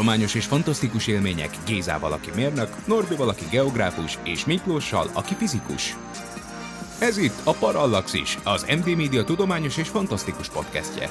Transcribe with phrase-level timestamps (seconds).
[0.00, 5.96] Tudományos és fantasztikus élmények Gézával, aki mérnök, Norbival, aki geográfus, és Miklóssal, aki fizikus.
[6.98, 11.10] Ez itt a Parallaxis, az MD Media tudományos és fantasztikus podcastje.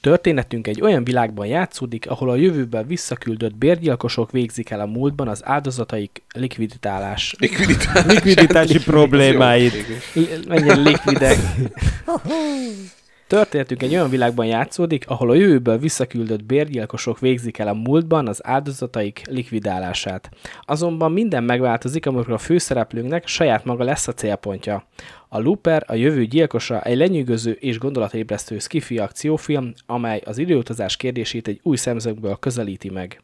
[0.00, 5.44] Történetünk egy olyan világban játszódik, ahol a jövőben visszaküldött bérgyilkosok végzik el a múltban az
[5.44, 7.34] áldozataik likviditálás.
[7.38, 8.04] Likviditás.
[8.06, 9.72] Likviditási problémáid.
[10.14, 11.38] L- menjen likvidek.
[13.32, 18.46] Történetünk egy olyan világban játszódik, ahol a jövőből visszaküldött bérgyilkosok végzik el a múltban az
[18.46, 20.30] áldozataik likvidálását.
[20.62, 24.86] Azonban minden megváltozik, amikor a főszereplőnknek saját maga lesz a célpontja.
[25.28, 31.48] A Looper, a jövő gyilkosa egy lenyűgöző és gondolatébresztő skifi akciófilm, amely az időutazás kérdését
[31.48, 33.22] egy új szemszögből közelíti meg.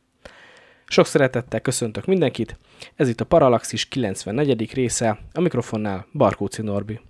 [0.86, 2.58] Sok szeretettel köszöntök mindenkit,
[2.94, 4.72] ez itt a Parallaxis 94.
[4.74, 7.00] része, a mikrofonnál Barkóci Norbi.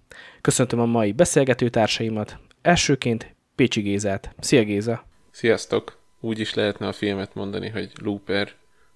[0.40, 2.38] Köszöntöm a mai beszélgetőtársaimat,
[2.68, 4.34] elsőként Pécsi Gézát.
[4.38, 5.04] Szia Géza!
[5.30, 5.98] Sziasztok!
[6.20, 8.52] Úgy is lehetne a filmet mondani, hogy Looper,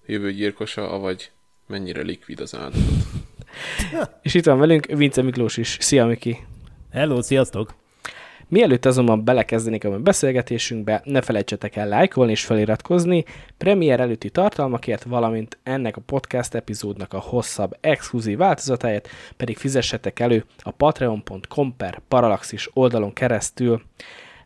[0.06, 1.31] jövő gyilkosa, avagy
[1.67, 3.05] mennyire likvid az áldozat.
[4.23, 5.77] És itt van velünk Vince Miklós is.
[5.81, 6.37] Szia Miki!
[6.91, 7.75] Hello, sziasztok!
[8.53, 13.25] Mielőtt azonban belekezdenék a beszélgetésünkbe, ne felejtsetek el lájkolni és feliratkozni,
[13.58, 20.45] premier előtti tartalmakért, valamint ennek a podcast epizódnak a hosszabb, exkluzív változatáért pedig fizessetek elő
[20.58, 23.83] a patreon.com per parallaxis oldalon keresztül.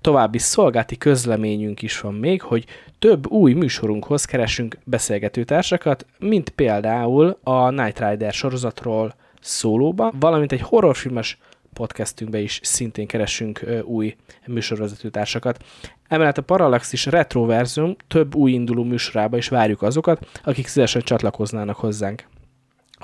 [0.01, 2.65] További szolgálti közleményünk is van még, hogy
[2.99, 11.39] több új műsorunkhoz keresünk beszélgetőtársakat, mint például a Night Rider sorozatról szólóba, valamint egy horrorfilmes
[11.77, 14.17] podcastünkbe is szintén keresünk új
[14.47, 15.65] műsorvezetőtársakat.
[16.09, 22.25] Emellett a Parallaxis Retroverzum több új induló műsorába is várjuk azokat, akik szívesen csatlakoznának hozzánk.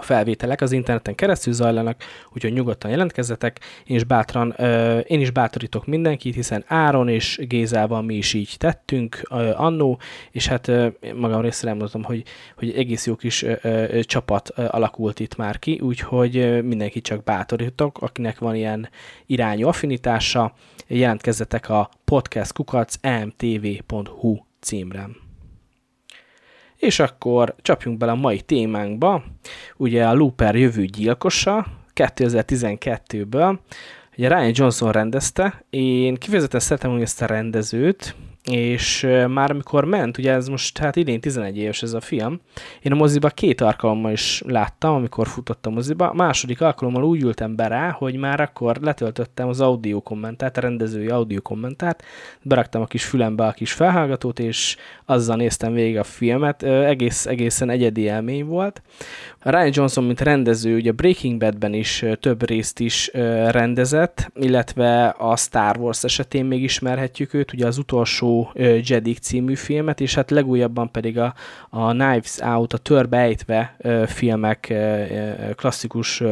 [0.02, 2.02] A felvételek az interneten keresztül zajlanak,
[2.32, 4.50] úgyhogy nyugodtan jelentkezzetek, én is, bátran,
[5.06, 9.22] én is bátorítok mindenkit, hiszen Áron és Gézával mi is így tettünk
[9.54, 10.70] annó, és hát
[11.14, 12.22] magam részéről elmondhatom, hogy,
[12.56, 13.44] hogy egész jó kis
[14.00, 18.88] csapat alakult itt már ki, úgyhogy ö, mindenkit csak bátorítok, akinek van ilyen
[19.26, 20.54] irányú affinitása,
[20.86, 25.21] jelentkezzetek a podcastkukac.mtv.hu címre.
[26.82, 29.25] És akkor csapjunk bele a mai témánkba.
[29.76, 33.59] Ugye a Looper jövő gyilkosa 2012-ből.
[34.16, 35.65] Ugye Ryan Johnson rendezte.
[35.70, 38.15] Én kifejezetten szeretem hogy ezt a rendezőt,
[38.50, 42.41] és már amikor ment, ugye ez most hát idén 11 éves ez a film,
[42.82, 46.12] én a moziba két alkalommal is láttam, amikor futott a moziba.
[46.12, 51.08] Második alkalommal úgy ültem be rá, hogy már akkor letöltöttem az audio kommentárt, a rendezői
[51.08, 52.02] audio kommentárt,
[52.42, 56.62] beraktam a kis fülembe a kis felhallgatót, és azzal néztem végig a filmet.
[56.62, 58.82] Egész, egészen egyedi élmény volt.
[59.42, 63.10] Ryan Johnson, mint rendező, ugye Breaking Badben is több részt is
[63.48, 68.52] rendezett, illetve a Star Wars esetén még ismerhetjük őt, ugye az utolsó
[68.82, 71.34] Jedi című filmet, és hát legújabban pedig a,
[71.70, 73.76] a Knives Out, a Törbe ejtve
[74.06, 74.75] filmek,
[75.54, 76.22] klasszikus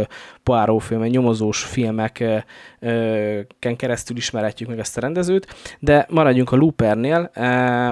[0.50, 2.44] Poirot filmek, nyomozós filmeken
[3.76, 7.30] keresztül ismerhetjük meg ezt a rendezőt, de maradjunk a Loopernél,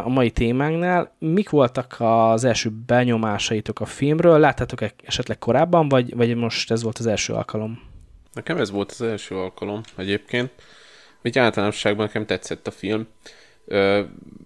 [0.05, 1.15] a mai témánknál.
[1.19, 4.39] Mik voltak az első benyomásaitok a filmről?
[4.39, 7.83] Láttátok esetleg korábban, vagy, vagy most ez volt az első alkalom?
[8.33, 10.51] Nekem ez volt az első alkalom egyébként.
[11.25, 13.07] Úgy általánosságban nekem tetszett a film.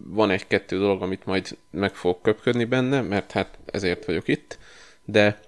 [0.05, 4.59] Van egy-kettő dolog, amit majd meg fogok köpködni benne, mert hát ezért vagyok itt,
[5.05, 5.39] de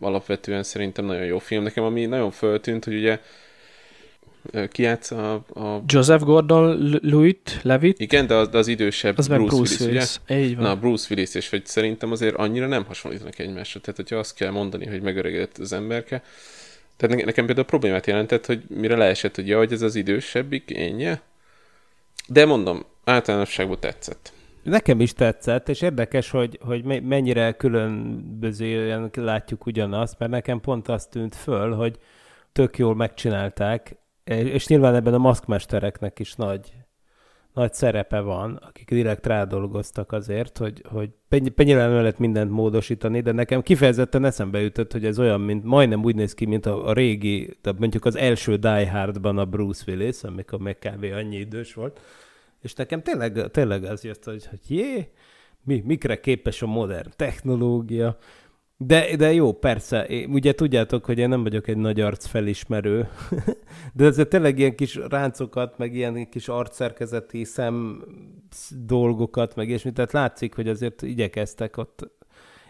[0.00, 1.62] alapvetően szerintem nagyon jó film.
[1.62, 3.20] Nekem ami nagyon föltűnt, hogy ugye
[4.50, 9.28] ö, ki játsza a, a Joseph Gordon-Levitt, Levitt, igen, de az, de az idősebb az
[9.28, 10.44] Bruce, Bruce Willis, Willis.
[10.44, 10.62] Így ugye?
[10.62, 10.64] van.
[10.64, 13.80] Na, Bruce Willis, és hogy szerintem azért annyira nem hasonlítanak egymásra.
[13.80, 16.22] Tehát, hogyha azt kell mondani, hogy megöregedett az emberke,
[16.96, 20.70] tehát ne- nekem például problémát jelentett, hogy mire leesett, hogy ja, hogy ez az idősebbik
[20.70, 21.22] énje.
[22.28, 24.32] De mondom, általánosságban tetszett.
[24.66, 30.88] Nekem is tetszett, és érdekes, hogy, hogy me- mennyire különbözően látjuk ugyanazt, mert nekem pont
[30.88, 31.98] azt tűnt föl, hogy
[32.52, 36.72] tök jól megcsinálták, és nyilván ebben a maszkmestereknek is nagy,
[37.52, 41.10] nagy szerepe van, akik direkt rádolgoztak azért, hogy, hogy
[41.50, 46.14] penyilán lehet mindent módosítani, de nekem kifejezetten eszembe jutott, hogy ez olyan, mint majdnem úgy
[46.14, 50.22] néz ki, mint a, a régi, de mondjuk az első Die Hardban a Bruce Willis,
[50.22, 51.04] amikor meg kb.
[51.14, 52.00] annyi idős volt,
[52.66, 55.10] és nekem tényleg, tényleg az jött, hogy, hogy jé,
[55.64, 58.18] mi, mikre képes a modern technológia,
[58.78, 60.06] de, de jó, persze.
[60.06, 63.08] Én, ugye tudjátok, hogy én nem vagyok egy nagy arc felismerő,
[63.96, 68.04] de ezért tényleg ilyen kis ráncokat, meg ilyen kis arcszerkezeti szem
[68.86, 72.10] dolgokat, meg ilyesmi, tehát látszik, hogy azért igyekeztek ott.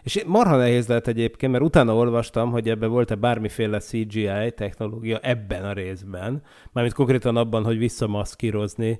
[0.03, 5.65] És marha nehéz lehet egyébként, mert utána olvastam, hogy ebben volt-e bármiféle CGI technológia ebben
[5.65, 6.41] a részben,
[6.71, 8.99] mármint konkrétan abban, hogy visszamaszkírozni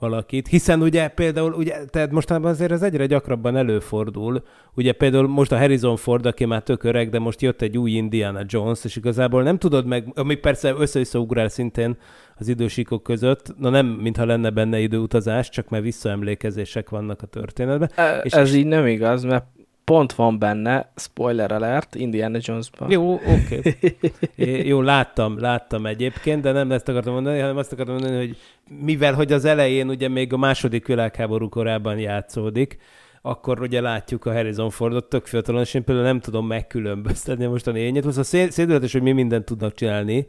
[0.00, 4.42] valakit, hiszen ugye például, ugye, tehát mostanában azért ez egyre gyakrabban előfordul,
[4.74, 7.90] ugye például most a Harrison Ford, aki már tök öreg, de most jött egy új
[7.90, 11.96] Indiana Jones, és igazából nem tudod meg, ami persze össze ugrál szintén
[12.36, 17.90] az idősíkok között, na nem, mintha lenne benne időutazás, csak mert visszaemlékezések vannak a történetben.
[17.94, 19.44] E, és ez és így nem igaz, mert
[19.90, 22.90] pont van benne, spoiler alert, Indiana Jones-ban.
[22.90, 23.58] Jó, oké.
[23.58, 24.66] Okay.
[24.66, 28.36] Jó, láttam, láttam egyébként, de nem ezt akartam mondani, hanem azt akartam mondani, hogy
[28.84, 32.78] mivel, hogy az elején ugye még a második világháború korában játszódik,
[33.22, 37.50] akkor ugye látjuk a Harrison Fordot tök fiatalon, és én például nem tudom megkülönböztetni a
[37.50, 38.12] mostani ényet.
[38.12, 40.26] Szóval szédületes, hogy mi mindent tudnak csinálni,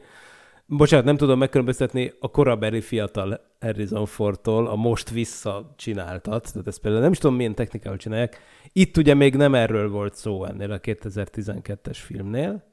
[0.78, 7.04] Bocsánat, nem tudom megkülönböztetni a korabeli fiatal Harrison Fordtól a most visszacsináltat, tehát ezt például
[7.04, 8.40] nem is tudom, milyen technikával csinálják.
[8.74, 12.64] Itt ugye még nem erről volt szó ennél a 2012-es filmnél,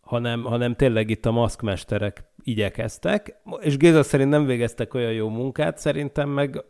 [0.00, 5.78] hanem, hanem tényleg itt a maszkmesterek igyekeztek, és Géza szerint nem végeztek olyan jó munkát,
[5.78, 6.64] szerintem meg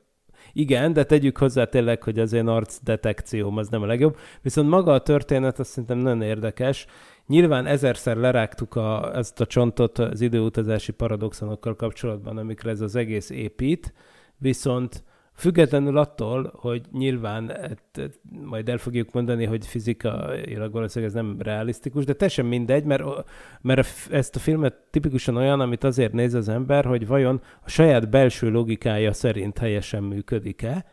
[0.53, 4.17] igen, de tegyük hozzá tényleg, hogy az én arc detekcióm az nem a legjobb.
[4.43, 6.87] Viszont maga a történet azt szerintem nagyon érdekes,
[7.29, 13.31] Nyilván ezerszer lerágtuk a, ezt a csontot az időutazási paradoxonokkal kapcsolatban, amikre ez az egész
[13.31, 13.93] épít,
[14.37, 15.05] viszont
[15.39, 21.37] Függetlenül attól, hogy nyilván et, et, majd el fogjuk mondani, hogy fizikailag valószínűleg ez nem
[21.41, 23.03] realisztikus, de teljesen mindegy, mert,
[23.61, 28.11] mert ezt a filmet tipikusan olyan, amit azért néz az ember, hogy vajon a saját
[28.11, 30.85] belső logikája szerint helyesen működik-e,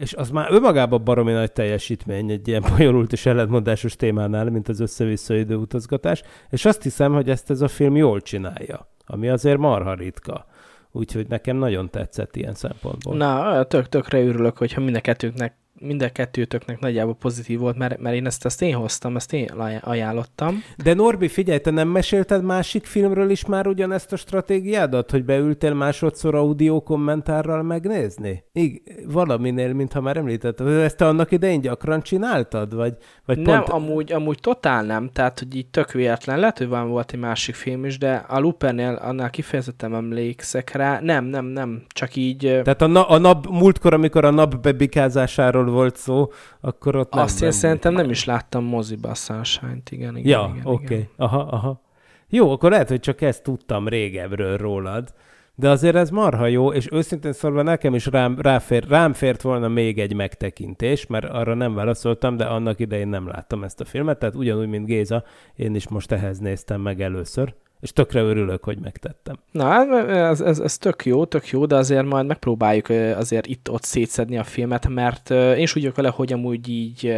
[0.00, 4.80] és az már önmagában baromi nagy teljesítmény egy ilyen bonyolult és ellentmondásos témánál, mint az
[4.80, 9.94] össze-vissza időutazgatás, és azt hiszem, hogy ezt ez a film jól csinálja, ami azért marha
[9.94, 10.46] ritka.
[10.92, 13.16] Úgyhogy nekem nagyon tetszett ilyen szempontból.
[13.16, 17.98] Na, tök, tökre örülök, hogyha mind a kettőnknek mind a kettőtöknek nagyjából pozitív volt, mert,
[17.98, 19.48] mert én ezt, ezt én hoztam, ezt én
[19.80, 20.62] ajánlottam.
[20.82, 25.74] De Norbi, figyelj, te nem mesélted másik filmről is már ugyanezt a stratégiádat, hogy beültél
[25.74, 28.44] másodszor audio kommentárral megnézni?
[28.52, 30.66] Igen, valaminél, mintha már említetted.
[30.66, 32.74] Ezt te annak idején gyakran csináltad?
[32.74, 33.68] Vagy, vagy nem, pont...
[33.68, 36.38] amúgy, amúgy totál nem, tehát hogy így tök véletlen.
[36.38, 41.00] Lehet, hogy van volt egy másik film is, de a Lupernél annál kifejezetten emlékszek rá.
[41.00, 42.38] Nem, nem, nem, csak így...
[42.38, 46.30] Tehát a, na, a nap, múltkor, amikor a nap bebikázásáról volt szó,
[46.60, 47.24] akkor ott nem.
[47.24, 50.30] Azt én szerintem nem is láttam moziba a Sunshine-t, igen, igen.
[50.30, 51.08] Ja, oké, okay.
[51.16, 51.80] aha, aha.
[52.28, 55.12] Jó, akkor lehet, hogy csak ezt tudtam régebről rólad,
[55.54, 59.68] de azért ez marha jó, és őszintén szólva nekem is rám, ráfér, rám fért volna
[59.68, 64.18] még egy megtekintés, mert arra nem válaszoltam, de annak idején nem láttam ezt a filmet,
[64.18, 65.24] tehát ugyanúgy, mint Géza,
[65.56, 69.38] én is most ehhez néztem meg először és tökre örülök, hogy megtettem.
[69.50, 74.38] Na, ez, ez, ez tök jó, tök jó, de azért majd megpróbáljuk azért itt-ott szétszedni
[74.38, 77.16] a filmet, mert én is úgy vagyok vele, hogy amúgy így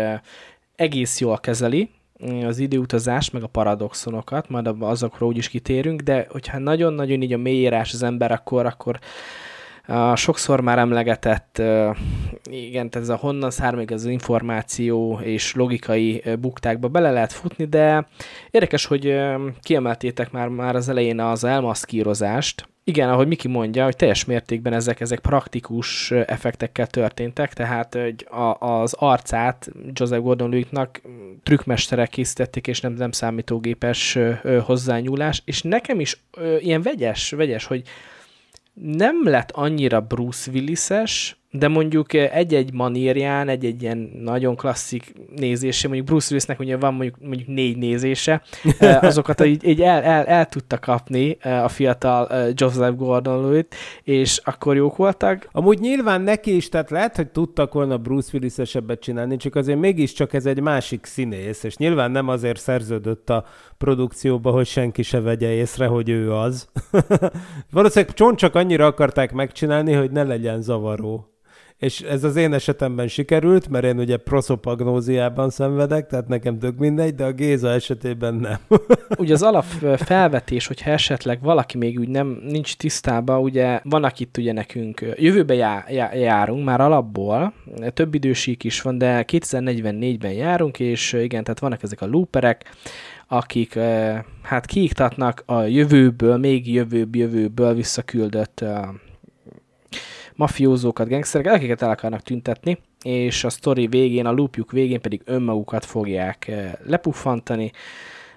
[0.77, 1.91] egész jól kezeli
[2.45, 7.93] az időutazás, meg a paradoxonokat, majd azokról úgyis kitérünk, de hogyha nagyon-nagyon így a mélyírás
[7.93, 8.99] az ember, akkor, akkor
[9.87, 11.63] a sokszor már emlegetett,
[12.51, 18.07] igen, ez a honnan származik az információ és logikai buktákba bele lehet futni, de
[18.51, 19.21] érdekes, hogy
[19.61, 25.01] kiemeltétek már, már az elején az elmaszkírozást, igen, ahogy Miki mondja, hogy teljes mértékben ezek,
[25.01, 31.01] ezek praktikus effektekkel történtek, tehát hogy a, az arcát Joseph Gordon-Lewittnak
[31.43, 34.19] trükkmesterek készítették, és nem, nem számítógépes
[34.65, 37.83] hozzányúlás, és nekem is ö, ilyen vegyes, vegyes, hogy
[38.75, 46.09] nem lett annyira Bruce Willis-es, de mondjuk egy-egy manírján, egy-egy ilyen nagyon klasszik nézése, mondjuk
[46.09, 48.43] Bruce Willisnek ugye van mondjuk, mondjuk négy nézése,
[49.01, 54.97] azokat így, így el, el, el, tudta kapni a fiatal Joseph Gordon-Lewitt, és akkor jók
[54.97, 55.49] voltak.
[55.53, 60.33] Amúgy nyilván neki is, tehát lehet, hogy tudtak volna Bruce Willis-esebbet csinálni, csak azért mégiscsak
[60.33, 63.45] ez egy másik színész, és nyilván nem azért szerződött a
[63.79, 66.69] produkcióba, hogy senki se vegye észre, hogy ő az.
[67.71, 71.27] Valószínűleg csont csak annyira akarták megcsinálni, hogy ne legyen zavaró
[71.83, 77.15] és ez az én esetemben sikerült, mert én ugye proszopagnóziában szenvedek, tehát nekem tök mindegy,
[77.15, 78.59] de a Géza esetében nem.
[79.19, 79.65] ugye az alap
[79.97, 85.55] felvetés, hogyha esetleg valaki még úgy nem nincs tisztában, ugye vannak itt ugye nekünk, jövőbe
[85.55, 87.53] já, já, járunk már alapból,
[87.95, 92.65] több idősík is van, de 2044-ben járunk, és igen, tehát vannak ezek a looperek,
[93.29, 93.79] akik
[94.43, 98.65] hát kiiktatnak a jövőből, még jövőbb jövőből visszaküldött
[100.37, 105.85] mafiózókat, gangstereket, akiket el akarnak tüntetni, és a sztori végén, a loopjuk végén pedig önmagukat
[105.85, 106.51] fogják
[106.87, 107.73] lepuffantani,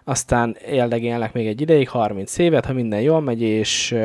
[0.04, 3.96] aztán éldegélnek még egy ideig, 30 évet, ha minden jól megy, és,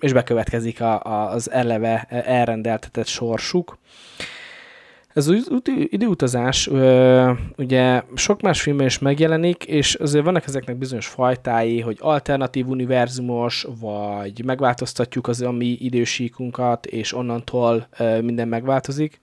[0.00, 3.78] és bekövetkezik a, a, az eleve elrendeltetett sorsuk.
[5.14, 5.50] Ez az
[5.88, 6.70] időutazás
[7.56, 13.66] ugye sok más filmben is megjelenik, és azért vannak ezeknek bizonyos fajtái, hogy alternatív univerzumos,
[13.80, 17.88] vagy megváltoztatjuk az a mi idősíkunkat, és onnantól
[18.20, 19.20] minden megváltozik.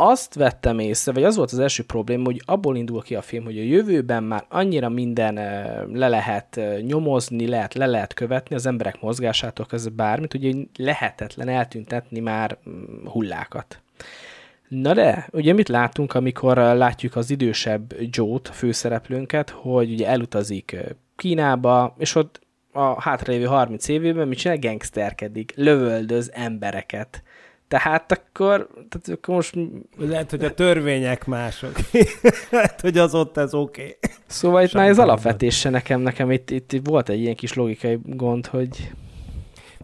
[0.00, 3.44] Azt vettem észre, vagy az volt az első probléma, hogy abból indul ki a film,
[3.44, 5.34] hogy a jövőben már annyira minden
[5.92, 12.20] le lehet nyomozni, lehet, le lehet követni az emberek mozgásától kezdve bármit, hogy lehetetlen eltüntetni
[12.20, 13.80] már mm, hullákat.
[14.68, 20.76] Na de, ugye mit látunk, amikor látjuk az idősebb Joe-t, főszereplőnket, hogy ugye elutazik
[21.16, 22.40] Kínába, és ott
[22.72, 24.58] a hátralévő 30 évében mit csinál?
[24.58, 27.22] Gangsterkedik, lövöldöz embereket.
[27.68, 29.54] Tehát akkor, tehát akkor most...
[29.96, 31.72] Lehet, hogy a törvények mások.
[32.50, 33.82] Lehet, hogy az ott ez oké.
[33.82, 33.96] Okay.
[34.26, 38.46] Szóval itt már ez alapvetése nekem, nekem itt, itt volt egy ilyen kis logikai gond,
[38.46, 38.90] hogy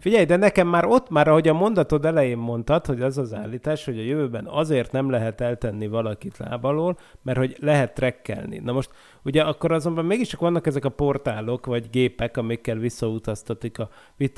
[0.05, 3.85] Figyelj, de nekem már ott, már ahogy a mondatod elején mondtad, hogy az az állítás,
[3.85, 8.57] hogy a jövőben azért nem lehet eltenni valakit lábalól, mert hogy lehet trekkelni.
[8.57, 8.89] Na most
[9.23, 13.89] ugye akkor azonban mégiscsak vannak ezek a portálok, vagy gépek, amikkel visszautaztatik a,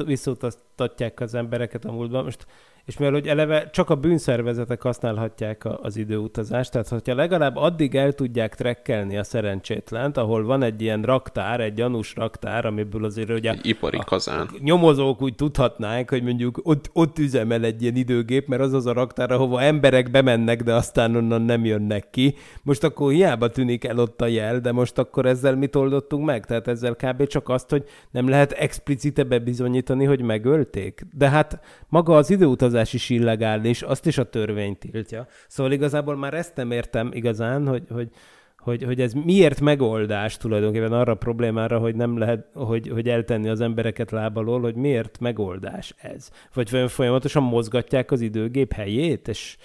[0.05, 2.23] visszautaztatják az embereket a múltban.
[2.23, 2.45] Most
[2.87, 7.95] és mivel hogy eleve csak a bűnszervezetek használhatják a, az időutazást, tehát hogyha legalább addig
[7.95, 13.29] el tudják trekkelni a szerencsétlent, ahol van egy ilyen raktár, egy gyanús raktár, amiből azért
[13.29, 13.51] ugye...
[13.51, 14.39] Egy ipari kazán.
[14.39, 18.85] A nyomozók úgy tudhatnánk, hogy mondjuk ott, ott üzemel egy ilyen időgép, mert az az
[18.85, 22.35] a raktár, ahova emberek bemennek, de aztán onnan nem jönnek ki.
[22.63, 26.45] Most akkor hiába tűnik el ott a jel, de most akkor ezzel mit oldottunk meg?
[26.45, 27.27] Tehát ezzel kb.
[27.27, 31.05] csak azt, hogy nem lehet explicite bebizonyítani, hogy megölték.
[31.13, 35.27] De hát maga az időutazás autózás is illegális, azt is a törvény tiltja.
[35.47, 38.09] Szóval igazából már ezt nem értem igazán, hogy, hogy,
[38.57, 43.49] hogy, hogy ez miért megoldás tulajdonképpen arra a problémára, hogy nem lehet, hogy, hogy eltenni
[43.49, 46.29] az embereket lábalól, hogy miért megoldás ez?
[46.53, 49.57] Vagy folyamatosan mozgatják az időgép helyét, és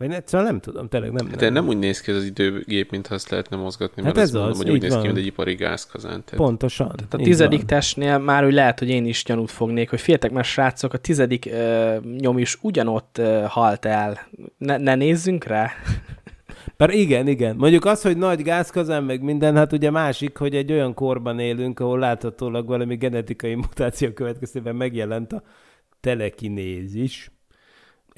[0.00, 1.28] vagy egyszerűen nem tudom, tényleg nem.
[1.28, 4.34] De nem, nem úgy néz ki az időgép, mintha azt lehetne mozgatni, mert hát ez
[4.34, 6.24] az, mondom, hogy úgy néz ki, mint egy ipari gázkazán.
[6.24, 6.36] Tehát...
[6.36, 6.92] Pontosan.
[6.96, 7.66] Tehát a tizedik van.
[7.66, 11.48] testnél már úgy lehet, hogy én is gyanút fognék, hogy féltek, mert srácok, a tizedik
[11.52, 14.28] uh, nyom is ugyanott uh, halt el.
[14.58, 15.70] Ne, ne nézzünk rá?
[16.76, 17.56] Bár igen, igen.
[17.56, 21.80] Mondjuk az, hogy nagy gázkazán, meg minden, hát ugye másik, hogy egy olyan korban élünk,
[21.80, 25.42] ahol láthatólag valami genetikai mutáció következtében megjelent a
[26.00, 27.30] telekinézis,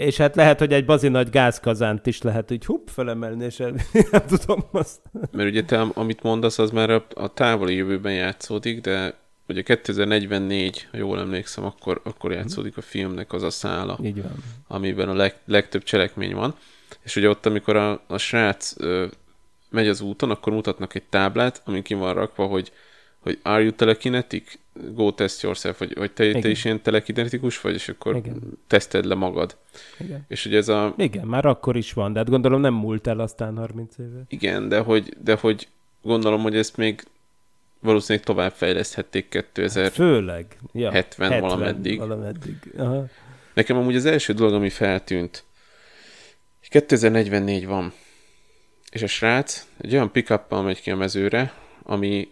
[0.02, 3.74] és hát lehet, hogy egy bazi nagy gázkazánt is lehet úgy hupp felemelni, és el,
[4.10, 5.00] nem tudom azt.
[5.30, 9.14] Mert ugye te, amit mondasz, az már a, a távoli jövőben játszódik, de
[9.48, 14.32] ugye 2044, ha jól emlékszem, akkor, akkor játszódik a filmnek az a szála, Így van.
[14.66, 16.54] amiben a leg, legtöbb cselekmény van.
[17.02, 19.06] És ugye ott, amikor a, a srác ö,
[19.70, 22.72] megy az úton, akkor mutatnak egy táblát, amin ki van rakva, hogy
[23.22, 24.58] hogy are you telekinetic?
[24.94, 28.58] Go test yourself, vagy, vagy te, te is ilyen telekinetikus vagy, és akkor Igen.
[28.66, 29.56] teszted le magad.
[29.98, 30.24] Igen.
[30.28, 30.94] És ugye ez a...
[30.96, 34.22] Igen, már akkor is van, de hát gondolom nem múlt el aztán 30 éve.
[34.28, 35.68] Igen, de hogy, de hogy
[36.02, 37.02] gondolom, hogy ezt még
[37.80, 40.46] valószínűleg tovább fejleszthették 2000 hát főleg.
[40.72, 41.98] Ja, 70, 70 valameddig.
[41.98, 42.56] valameddig.
[42.76, 43.06] Aha.
[43.54, 45.44] Nekem amúgy az első dolog, ami feltűnt,
[46.72, 47.92] 2044 van,
[48.90, 51.52] és a srác egy olyan pick megy ki a mezőre,
[51.82, 52.28] ami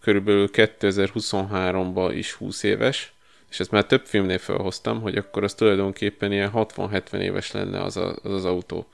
[0.00, 3.12] körülbelül 2023-ban is 20 éves,
[3.50, 7.96] és ezt már több filmnél felhoztam, hogy akkor az tulajdonképpen ilyen 60-70 éves lenne az,
[7.96, 8.88] a, az az autó.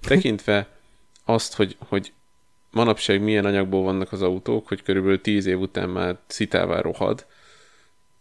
[0.00, 0.68] Tekintve
[1.24, 2.12] azt, hogy, hogy
[2.70, 7.26] manapság milyen anyagból vannak az autók, hogy körülbelül 10 év után már szitává rohad,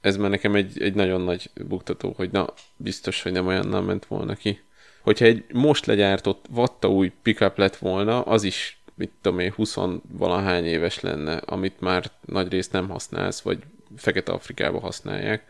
[0.02, 4.06] ez már nekem egy, egy nagyon nagy buktató, hogy na, biztos, hogy nem olyannal ment
[4.06, 4.62] volna ki.
[5.02, 9.76] Hogyha egy most legyártott vatta új pickup lett volna, az is mit tudom én, 20
[10.12, 13.60] valahány éves lenne, amit már nagy részt nem használsz, vagy
[13.98, 15.44] Fekete-Afrikába használják.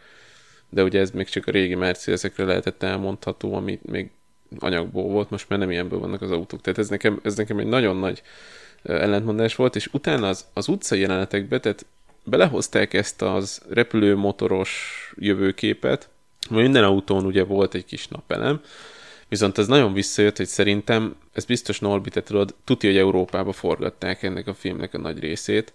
[0.69, 4.09] De ugye ez még csak a régi Mercedesekre lehetett elmondható, ami még
[4.59, 6.61] anyagból volt, most már nem ilyenből vannak az autók.
[6.61, 8.21] Tehát ez nekem, ez nekem egy nagyon nagy
[8.83, 11.85] ellentmondás volt, és utána az, az utcai jelenetekbe, tehát
[12.23, 16.09] belehozták ezt az repülőmotoros jövőképet,
[16.49, 18.61] minden autón ugye volt egy kis napelem,
[19.31, 24.23] Viszont ez nagyon visszajött, hogy szerintem, ez biztos Norbi, te tudod, tudja, hogy Európába forgatták
[24.23, 25.73] ennek a filmnek a nagy részét,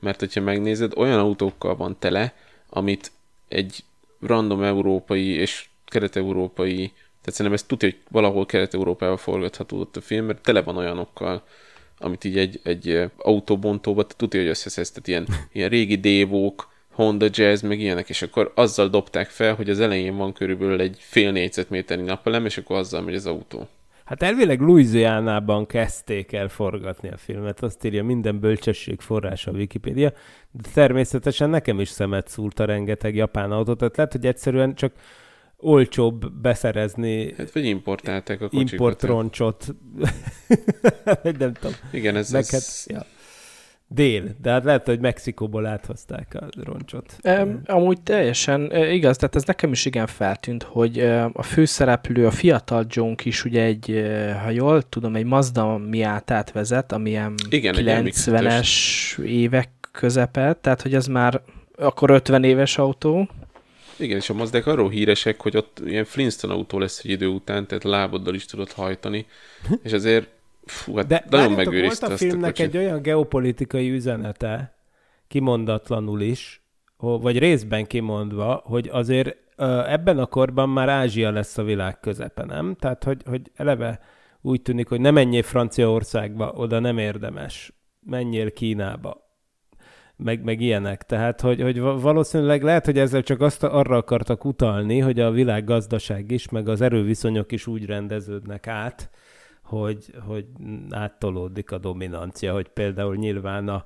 [0.00, 2.34] mert hogyha megnézed, olyan autókkal van tele,
[2.68, 3.12] amit
[3.48, 3.84] egy
[4.20, 10.24] random európai és kelet-európai, tehát szerintem ezt tudja, hogy valahol kelet-európában forgatható ott a film,
[10.24, 11.44] mert tele van olyanokkal,
[11.98, 17.80] amit így egy, egy autóbontóba tudja, hogy összeszedett ilyen, ilyen régi dévók, Honda Jazz, meg
[17.80, 22.44] ilyenek, és akkor azzal dobták fel, hogy az elején van körülbelül egy fél négyzetméternyi napelem,
[22.44, 23.68] és akkor azzal megy az autó.
[24.04, 30.12] Hát elvileg Louisiana-ban kezdték el forgatni a filmet, azt írja minden bölcsesség forrása a Wikipédia,
[30.50, 34.92] de természetesen nekem is szemet szúrt a rengeteg japán autót, tehát lehet, hogy egyszerűen csak
[35.56, 38.72] olcsóbb beszerezni Hát vagy importálták a kocsikat.
[38.72, 39.66] importroncsot.
[41.38, 41.72] Nem tudom.
[41.92, 43.06] Igen, ez, Meg ez hát, ja.
[43.94, 47.16] Dél, de hát lehet, hogy Mexikóból áthozták a roncsot.
[47.24, 52.26] Um, amúgy teljesen uh, igaz, tehát ez nekem is igen feltűnt, hogy uh, a főszereplő,
[52.26, 57.34] a fiatal John is ugye egy, uh, ha jól tudom, egy Mazda Miátát vezet, amilyen
[57.50, 61.40] Igen, egy 90-es évek közepe, tehát hogy ez már
[61.76, 63.28] akkor 50 éves autó.
[63.96, 67.66] Igen, és a Mazdák arról híresek, hogy ott ilyen Flintstone autó lesz egy idő után,
[67.66, 69.26] tehát láboddal is tudod hajtani,
[69.82, 70.28] és azért
[70.72, 74.74] fú, hát De nagyon megőrizte volt a filmnek egy olyan geopolitikai üzenete,
[75.28, 76.62] kimondatlanul is,
[76.96, 79.36] vagy részben kimondva, hogy azért
[79.86, 82.74] ebben a korban már Ázsia lesz a világ közepe, nem?
[82.78, 84.00] Tehát, hogy, hogy eleve
[84.40, 87.72] úgy tűnik, hogy nem menjél Franciaországba, oda nem érdemes.
[88.00, 89.30] Menjél Kínába.
[90.16, 91.02] Meg, meg ilyenek.
[91.02, 95.30] Tehát, hogy, hogy va- valószínűleg lehet, hogy ezzel csak azt arra akartak utalni, hogy a
[95.30, 99.10] világ gazdaság is, meg az erőviszonyok is úgy rendeződnek át,
[99.62, 100.46] hogy, hogy
[100.90, 103.84] áttolódik a dominancia, hogy például nyilván a,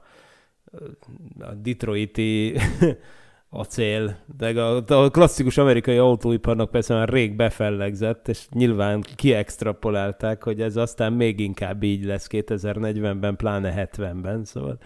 [1.41, 2.57] a detroiti
[3.51, 10.61] acél, de a, a klasszikus amerikai autóiparnak persze már rég befellegzett, és nyilván kiextrapolálták, hogy
[10.61, 14.79] ez aztán még inkább így lesz 2040-ben, pláne 70-ben, szóval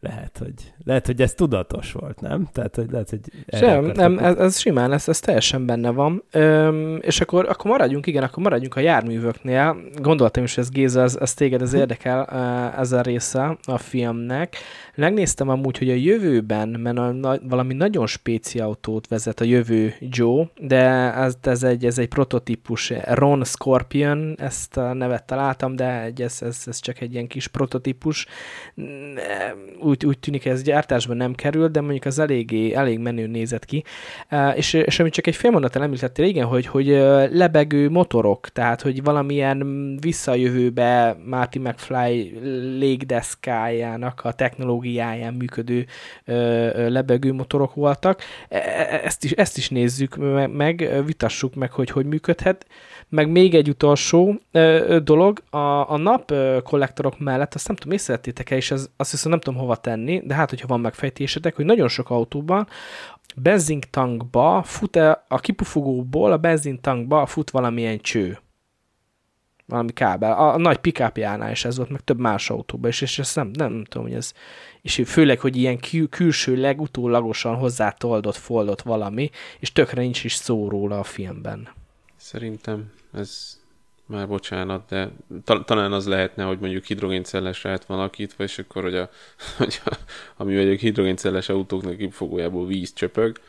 [0.00, 2.48] lehet, hogy, lehet, hogy ez tudatos volt, nem?
[2.52, 6.22] Tehát, hogy lehet, hogy Sem, nem, ez, ez simán, ez, ez teljesen benne van.
[6.30, 9.76] Öm, és akkor, akkor maradjunk, igen, akkor maradjunk a járművöknél.
[10.02, 13.78] Gondoltam is, hogy ez Géza, ez, ez téged ez érdekel, ö, ez a része a
[13.78, 14.56] filmnek.
[14.94, 19.94] Megnéztem amúgy, hogy a jövőben, mert a, na, valami nagyon spéci autót vezet a jövő
[20.00, 26.12] Joe, de ez, ez, egy, ez egy prototípus, Ron Scorpion, ezt a nevet találtam, de
[26.16, 28.26] ez, ez, ez csak egy ilyen kis prototípus.
[29.90, 33.84] Úgy, úgy tűnik, ez gyártásban nem kerül, de mondjuk az eléggé, elég menő nézett ki.
[34.54, 36.86] És, és amit csak egy fél mondattal említettél, igen, hogy, hogy
[37.32, 42.38] lebegő motorok, tehát, hogy valamilyen visszajövőbe Marty McFly
[42.78, 45.86] légdeszkájának a technológiáján működő
[46.74, 48.22] lebegő motorok voltak.
[48.48, 52.66] E- e- Ezt is, ezt is nézzük me- meg, vitassuk meg, hogy hogy működhet.
[53.10, 57.92] Meg még egy utolsó ö, dolog, a, a nap ö, kollektorok mellett, azt nem tudom,
[57.92, 61.64] észrevettétek-e, és ez, azt hiszem nem tudom hova tenni, de hát, hogyha van megfejtésetek, hogy
[61.64, 62.68] nagyon sok autóban
[63.36, 68.38] benzintankba fut -e, a kipufogóból a benzintankba fut valamilyen cső.
[69.66, 70.32] Valami kábel.
[70.32, 73.50] A, a nagy pikápjánál is ez volt, meg több más autóban is, és ezt nem,
[73.52, 74.32] nem tudom, hogy ez,
[74.82, 80.68] és főleg, hogy ilyen kül, külsőleg utólagosan hozzátoldott, foldott valami, és tökre nincs is szó
[80.68, 81.68] róla a filmben.
[82.16, 83.60] Szerintem ez
[84.10, 85.10] már bocsánat, de
[85.44, 89.10] ta- talán az lehetne, hogy mondjuk hidrogéncellesre lett van alakítva, és akkor, hogy, a,
[89.58, 89.96] hogy a,
[90.36, 93.40] ami mondjuk hidrogéncelles autóknak kipufogójából víz csöpög,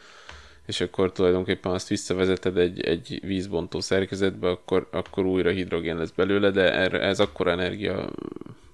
[0.66, 6.52] és akkor tulajdonképpen azt visszavezeted egy, egy vízbontó szerkezetbe, akkor, akkor újra hidrogén lesz belőle,
[6.52, 8.10] de erre, ez akkor energia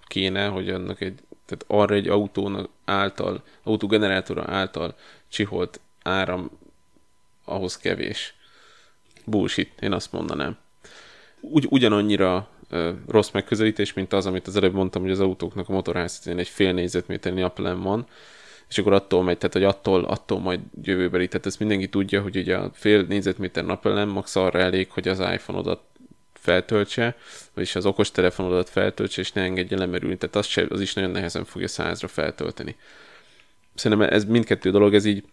[0.08, 4.95] kéne, hogy annak egy, tehát arra egy autónak által, autógenerátora által
[5.28, 6.52] csiholt áram
[7.45, 8.36] ahhoz kevés.
[9.26, 10.58] Bullshit, én azt mondanám.
[11.51, 15.73] Ugy, ugyanannyira ö, rossz megközelítés, mint az, amit az előbb mondtam, hogy az autóknak a
[15.73, 18.05] motorháztetén egy fél négyzetméternyi napelem van,
[18.69, 22.38] és akkor attól megy, tehát hogy attól, attól majd jövőbeli, tehát ezt mindenki tudja, hogy
[22.38, 25.81] ugye a fél négyzetméter napelem max arra elég, hogy az iPhone-odat
[26.33, 27.15] feltöltse,
[27.53, 31.45] vagyis az okostelefonodat feltöltse, és ne engedje lemerülni, tehát az, se, az is nagyon nehezen
[31.45, 32.75] fogja százra feltölteni.
[33.75, 35.23] Szerintem ez mindkettő dolog, ez így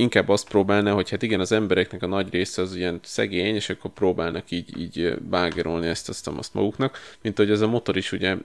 [0.00, 3.70] inkább azt próbálna, hogy hát igen, az embereknek a nagy része az ilyen szegény, és
[3.70, 8.12] akkor próbálnak így, így bágerolni ezt, azt, azt maguknak, mint hogy ez a motor is
[8.12, 8.36] ugye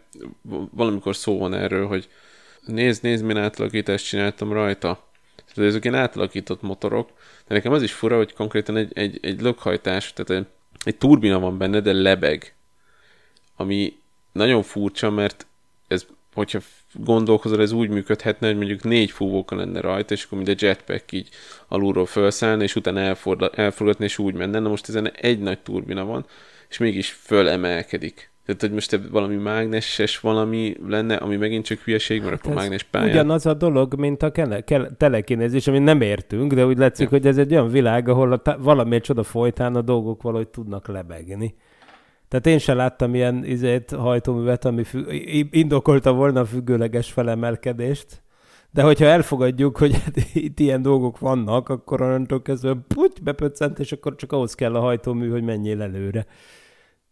[0.72, 2.10] valamikor szó van erről, hogy
[2.66, 5.08] nézd, nézd, milyen átalakítást csináltam rajta.
[5.36, 7.10] Tehát ezek ilyen átalakított motorok,
[7.48, 10.52] de nekem az is fura, hogy konkrétan egy, egy, egy lökhajtás, tehát egy,
[10.84, 12.54] egy turbina van benne, de lebeg.
[13.56, 13.98] Ami
[14.32, 15.46] nagyon furcsa, mert
[15.88, 16.60] ez, hogyha
[17.04, 21.12] gondolkozol, ez úgy működhetne, hogy mondjuk négy fúvóka lenne rajta, és akkor mind a jetpack
[21.12, 21.30] így
[21.68, 23.00] alulról felszállna, és utána
[23.56, 24.60] elforgatni, és úgy menne.
[24.60, 26.26] Na most ezen egy nagy turbina van,
[26.70, 28.34] és mégis fölemelkedik.
[28.46, 32.84] Tehát, hogy most valami mágneses valami lenne, ami megint csak hülyeség, mert hát akkor mágnes
[32.84, 33.12] pálya.
[33.12, 37.18] Ugyanaz a dolog, mint a kele, kele, telekinézis, amit nem értünk, de úgy látszik, ja.
[37.18, 41.56] hogy ez egy olyan világ, ahol a, valami csoda folytán a dolgok valahogy tudnak lebegni.
[42.36, 45.12] Tehát én sem láttam ilyen izét, hajtóművet, ami fü-
[45.52, 48.24] indokolta volna a függőleges felemelkedést.
[48.72, 49.96] De hogyha elfogadjuk, hogy
[50.34, 54.80] itt ilyen dolgok vannak, akkor onnantól kezdve puty, bepöccent, és akkor csak ahhoz kell a
[54.80, 56.26] hajtómű, hogy menjél előre.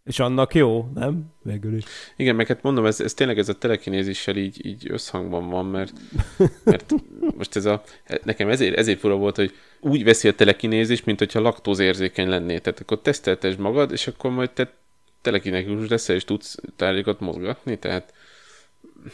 [0.04, 1.26] És annak jó, nem?
[1.44, 1.84] Végül is.
[2.18, 5.94] Igen, meg hát mondom, ez, ez tényleg ez a telekinézissel így, így összhangban van, mert,
[6.64, 6.94] mert
[7.38, 7.84] most ez a,
[8.24, 12.58] nekem ezért, ezért fura volt, hogy úgy veszi a telekinézis, mint hogyha laktózérzékeny lenné.
[12.58, 14.82] Tehát akkor teszteltesd magad, és akkor majd te
[15.24, 18.14] telekinekus leszel, és tudsz tárgyakat mozgatni, tehát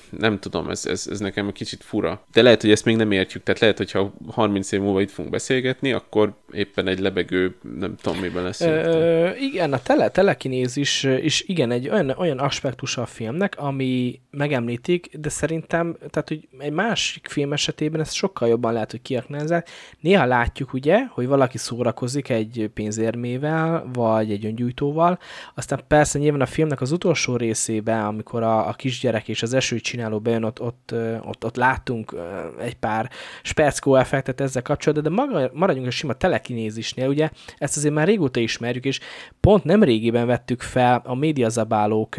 [0.10, 2.26] nem tudom, ez, ez, ez nekem egy kicsit fura.
[2.32, 5.34] De lehet, hogy ezt még nem értjük, tehát lehet, hogyha 30 év múlva itt fogunk
[5.34, 8.62] beszélgetni, akkor éppen egy lebegő, nem tudom, miben lesz.
[8.62, 15.18] Ö, igen, a tele, telekinézis is igen, egy olyan, olyan aspektus a filmnek, ami megemlítik,
[15.18, 19.70] de szerintem, tehát hogy egy másik film esetében ezt sokkal jobban lehet, hogy kiaknázzák.
[20.00, 25.20] Néha látjuk ugye, hogy valaki szórakozik egy pénzérmével, vagy egy öngyújtóval,
[25.56, 29.79] aztán persze nyilván a filmnek az utolsó részében, amikor a, a kisgyerek és az eső
[29.82, 32.16] csináló bejön, ott, ott, ott, ott látunk
[32.60, 33.10] egy pár
[33.44, 38.40] speckó effektet ezzel kapcsolatban, de maga, maradjunk a sima telekinézisnél, ugye ezt azért már régóta
[38.40, 39.00] ismerjük, és
[39.40, 42.16] pont nem régiben vettük fel a médiazabálók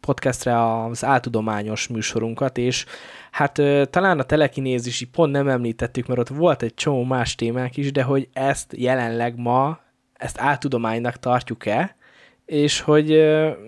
[0.00, 2.84] podcastre az áltudományos műsorunkat, és
[3.30, 7.92] hát talán a telekinézisi pont nem említettük, mert ott volt egy csomó más témák is,
[7.92, 9.78] de hogy ezt jelenleg ma,
[10.12, 11.96] ezt áltudománynak tartjuk-e,
[12.50, 13.10] és hogy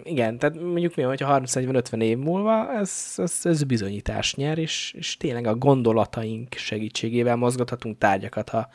[0.05, 5.17] igen, tehát mondjuk mi, hogyha 30-40-50 év múlva ez, ez, ez bizonyítás nyer, és, és
[5.17, 8.69] tényleg a gondolataink segítségével mozgathatunk tárgyakat, ha,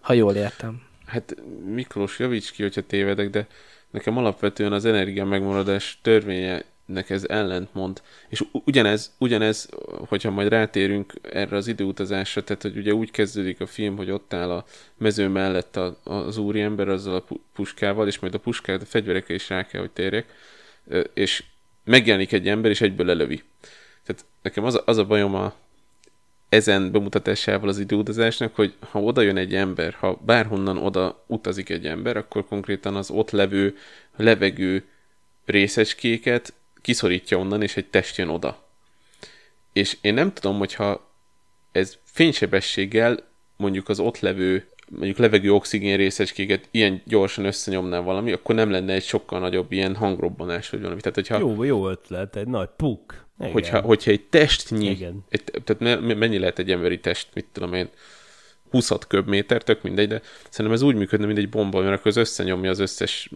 [0.00, 0.82] ha jól értem.
[1.06, 3.46] Hát Miklós, javíts ki, hogyha tévedek, de
[3.90, 8.02] nekem alapvetően az energia megmaradás törvénye nek ez ellentmond.
[8.28, 9.68] És ugyanez, ugyanez,
[10.08, 14.34] hogyha majd rátérünk erre az időutazásra, tehát hogy ugye úgy kezdődik a film, hogy ott
[14.34, 14.64] áll a
[14.96, 19.48] mező mellett a, az úriember azzal a puskával, és majd a puskát a fegyverekkel is
[19.48, 20.26] rá kell, hogy térjek,
[21.14, 21.44] és
[21.84, 23.42] megjelenik egy ember, és egyből lelövi.
[24.04, 25.54] Tehát nekem az a, az a bajom a,
[26.48, 31.86] ezen bemutatásával az időutazásnak, hogy ha oda jön egy ember, ha bárhonnan oda utazik egy
[31.86, 33.76] ember, akkor konkrétan az ott levő
[34.16, 34.84] levegő
[35.44, 36.52] részecskéket
[36.84, 38.62] kiszorítja onnan, és egy test jön oda.
[39.72, 41.10] És én nem tudom, hogyha
[41.72, 43.18] ez fénysebességgel
[43.56, 48.92] mondjuk az ott levő mondjuk levegő oxigén részecskéket ilyen gyorsan összenyomná valami, akkor nem lenne
[48.92, 51.00] egy sokkal nagyobb ilyen hangrobbanás, vagy valami.
[51.00, 53.26] Tehát, hogyha, jó, jó ötlet, egy nagy puk.
[53.38, 55.24] Hogyha, hogyha egy testnyi, Igen.
[55.28, 57.88] Egy, tehát mennyi lehet egy emberi test, mit tudom én,
[58.74, 62.16] 20 köbméter, tök mindegy, de szerintem ez úgy működne, mint egy bomba, mert akkor az
[62.16, 63.30] összenyomja az összes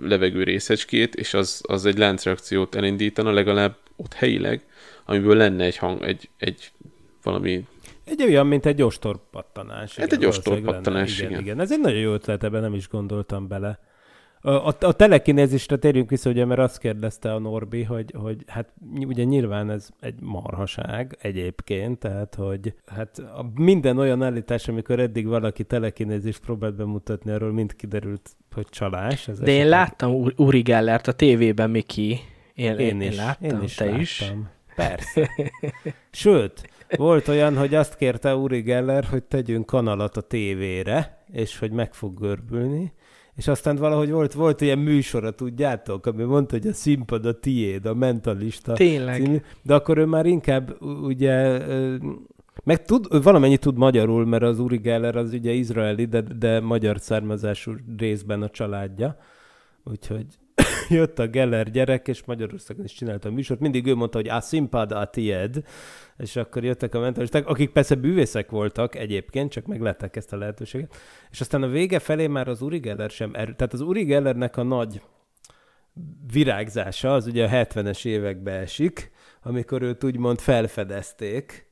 [0.00, 4.64] levegő részecskét, és az, az egy láncreakciót elindítana legalább ott helyileg,
[5.04, 6.70] amiből lenne egy hang, egy, egy
[7.22, 7.64] valami
[8.04, 9.96] egy olyan, mint egy ostorpattanás.
[9.96, 11.42] Hát egy ostorpattanás, igen, igen.
[11.42, 11.60] igen.
[11.60, 13.78] Ez egy nagyon jó ötlet, ebben nem is gondoltam bele.
[14.46, 18.68] A, a telekinézisre térjünk vissza, ugye, mert azt kérdezte a Norbi, hogy, hogy hát
[19.06, 25.26] ugye nyilván ez egy marhaság egyébként, tehát hogy hát a minden olyan állítás, amikor eddig
[25.26, 29.28] valaki telekinézist próbált bemutatni, arról mind kiderült, hogy csalás.
[29.28, 32.18] Ez De én láttam Uri Gellert a tévében, Miki.
[32.54, 34.00] Én, én, én, is, láttam, én is te láttam.
[34.00, 34.32] is.
[34.76, 35.30] Persze.
[36.10, 41.70] Sőt, volt olyan, hogy azt kérte Uri Geller, hogy tegyünk kanalat a tévére, és hogy
[41.70, 42.92] meg fog görbülni,
[43.36, 47.86] és aztán valahogy volt, volt ilyen műsora, tudjátok, ami mondta, hogy a színpad a tiéd,
[47.86, 48.72] a mentalista.
[48.72, 49.22] Tényleg.
[49.22, 51.60] Című, de akkor ő már inkább ugye
[52.64, 57.00] meg tud, valamennyi tud magyarul, mert az Uri Geller az ugye izraeli, de, de magyar
[57.00, 59.16] származású részben a családja.
[59.84, 60.26] Úgyhogy
[60.88, 63.60] jött a Geller gyerek, és Magyarországon is csinálta a műsort.
[63.60, 65.62] Mindig ő mondta, hogy a színpad a tied,
[66.16, 70.96] és akkor jöttek a mentalisták, akik persze bűvészek voltak egyébként, csak meglettek ezt a lehetőséget.
[71.30, 73.54] És aztán a vége felé már az Uri Geller sem erő.
[73.54, 75.00] Tehát az Uri Gellernek a nagy
[76.32, 79.10] virágzása az ugye a 70-es évekbe esik,
[79.42, 81.66] amikor őt úgymond felfedezték,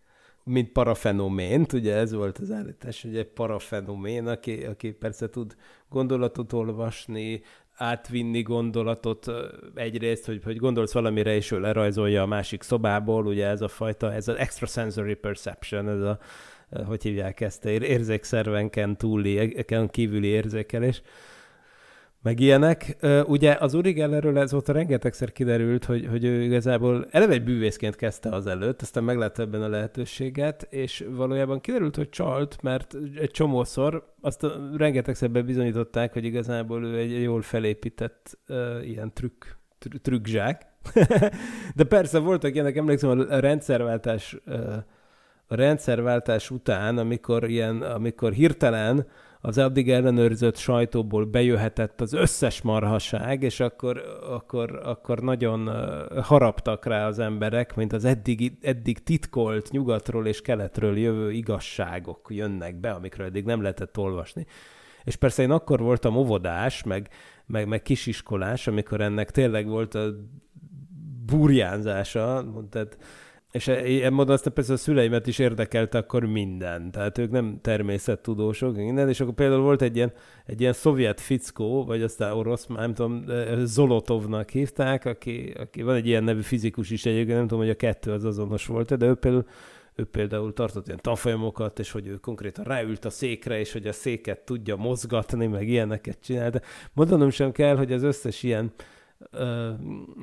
[0.44, 5.54] mint parafenomént, ugye ez volt az állítás, hogy egy parafenomén, aki, aki persze tud
[5.88, 7.42] gondolatot olvasni,
[7.74, 9.26] átvinni gondolatot
[9.74, 14.12] egyrészt, hogy, hogy gondolsz valamire, és ő lerajzolja a másik szobából, ugye ez a fajta,
[14.12, 16.18] ez az extrasensory perception, ez a,
[16.86, 21.02] hogy hívják ezt, érzékszervenken túli, kívüli érzékelés.
[22.24, 22.96] Meg ilyenek.
[23.26, 28.28] Ugye az Uri Gellerről ezóta rengetegszer kiderült, hogy, hogy ő igazából eleve egy bűvészként kezdte
[28.28, 34.14] az előtt, aztán meglátta ebben a lehetőséget, és valójában kiderült, hogy csalt, mert egy csomószor
[34.20, 39.44] azt a, rengetegszer bebizonyították, hogy igazából ő egy jól felépített ö, ilyen trükk,
[39.78, 40.66] tr- trükkzsák.
[41.76, 44.76] De persze voltak ilyenek, emlékszem, a rendszerváltás ö,
[45.46, 49.06] a rendszerváltás után, amikor, ilyen, amikor hirtelen
[49.46, 55.70] az addig ellenőrzött sajtóból bejöhetett az összes marhaság, és akkor, akkor, akkor nagyon
[56.22, 62.80] haraptak rá az emberek, mint az eddig, eddig titkolt nyugatról és keletről jövő igazságok jönnek
[62.80, 64.46] be, amikről eddig nem lehetett olvasni.
[65.02, 67.08] És persze én akkor voltam óvodás, meg,
[67.46, 70.10] meg, meg kisiskolás, amikor ennek tényleg volt a
[71.26, 72.98] burjánzása, tehát
[73.54, 76.90] és ilyen módon aztán persze a szüleimet is érdekelte akkor minden.
[76.90, 79.08] Tehát ők nem természettudósok, minden.
[79.08, 80.12] És akkor például volt egy ilyen,
[80.46, 83.24] egy ilyen szovjet fickó, vagy aztán orosz, már nem tudom,
[83.64, 87.76] Zolotovnak hívták, aki, aki van egy ilyen nevű fizikus is egyébként, nem tudom, hogy a
[87.76, 89.46] kettő az azonos volt, de ő például
[89.94, 93.92] ő például tartott ilyen tanfolyamokat, és hogy ő konkrétan ráült a székre, és hogy a
[93.92, 96.50] széket tudja mozgatni, meg ilyeneket csinál.
[96.50, 96.60] De
[96.92, 98.72] mondanom sem kell, hogy az összes ilyen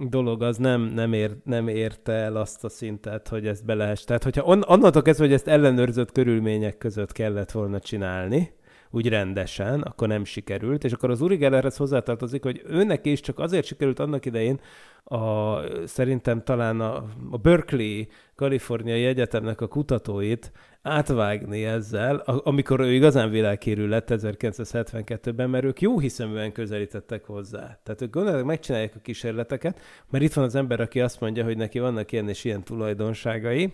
[0.09, 4.03] dolog az nem, nem, ér, nem érte el azt a szintet, hogy ezt be lehes.
[4.03, 8.53] Tehát, hogyha on, onnantól kezdve, hogy ezt ellenőrzött körülmények között kellett volna csinálni,
[8.91, 13.39] úgy rendesen, akkor nem sikerült, és akkor az Uri Gellerhez hozzátartozik, hogy őnek is csak
[13.39, 14.59] azért sikerült annak idején
[15.03, 23.29] a, szerintem talán a, a Berkeley Kaliforniai Egyetemnek a kutatóit átvágni ezzel, amikor ő igazán
[23.29, 27.79] világhírű lett 1972-ben, mert ők jó hiszeműen közelítettek hozzá.
[27.83, 31.57] Tehát ők gondolják, megcsinálják a kísérleteket, mert itt van az ember, aki azt mondja, hogy
[31.57, 33.73] neki vannak ilyen és ilyen tulajdonságai,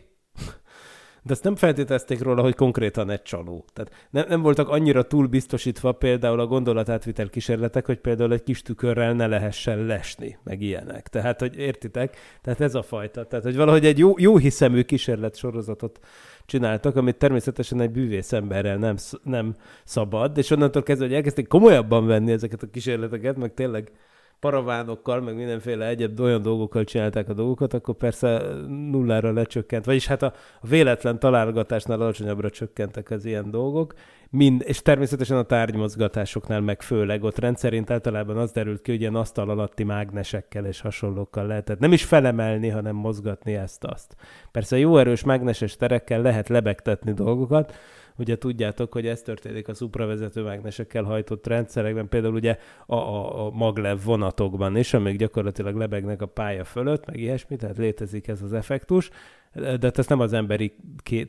[1.27, 3.65] de azt nem feltételezték róla, hogy konkrétan egy csaló.
[3.73, 8.61] Tehát nem, nem voltak annyira túl biztosítva például a gondolatátvitel kísérletek, hogy például egy kis
[8.61, 11.07] tükörrel ne lehessen lesni, meg ilyenek.
[11.07, 12.17] Tehát, hogy értitek?
[12.41, 13.25] Tehát ez a fajta.
[13.25, 15.99] Tehát, hogy valahogy egy jó, jó hiszemű kísérlet sorozatot
[16.45, 22.05] csináltak, amit természetesen egy bűvész emberrel nem, nem szabad, és onnantól kezdve, hogy elkezdték komolyabban
[22.05, 23.91] venni ezeket a kísérleteket, meg tényleg
[24.39, 29.85] paravánokkal, meg mindenféle egyéb olyan dolgokkal csinálták a dolgokat, akkor persze nullára lecsökkent.
[29.85, 33.93] Vagyis hát a, véletlen találgatásnál alacsonyabbra csökkentek az ilyen dolgok,
[34.29, 39.15] mind, és természetesen a tárgymozgatásoknál meg főleg ott rendszerint általában az derült ki, hogy ilyen
[39.15, 44.15] asztal alatti mágnesekkel és hasonlókkal lehetett nem is felemelni, hanem mozgatni ezt-azt.
[44.51, 47.75] Persze jó erős mágneses terekkel lehet lebegtetni dolgokat,
[48.17, 53.51] Ugye tudjátok, hogy ez történik a szupravezető mágnesekkel hajtott rendszerekben, például ugye a, a, a
[53.51, 58.53] maglev vonatokban is, amik gyakorlatilag lebegnek a pálya fölött, meg ilyesmi, tehát létezik ez az
[58.53, 59.09] effektus,
[59.53, 60.75] de ezt nem az emberi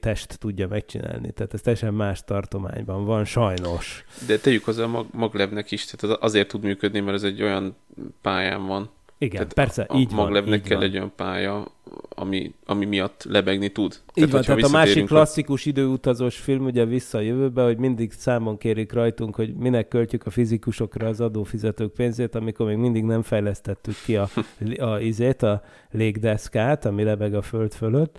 [0.01, 4.05] test tudja megcsinálni, tehát ez teljesen más tartományban van, sajnos.
[4.27, 7.43] De tegyük hozzá a mag- maglevnek is, tehát az azért tud működni, mert ez egy
[7.43, 7.77] olyan
[8.23, 8.91] pályán van.
[9.19, 10.25] Igen, Tehát persze, a, így a van.
[10.25, 10.87] maglevnek így kell van.
[10.87, 11.65] egy olyan pálya,
[12.09, 14.01] ami, ami miatt lebegni tud.
[14.15, 18.13] Így van, hogyha tehát a másik klasszikus időutazós film ugye vissza a jövőbe, hogy mindig
[18.13, 23.23] számon kérik rajtunk, hogy minek költjük a fizikusokra az adófizetők pénzét, amikor még mindig nem
[23.23, 24.29] fejlesztettük ki a,
[24.91, 28.19] a, izét, a légdeszkát, ami lebeg a föld fölött.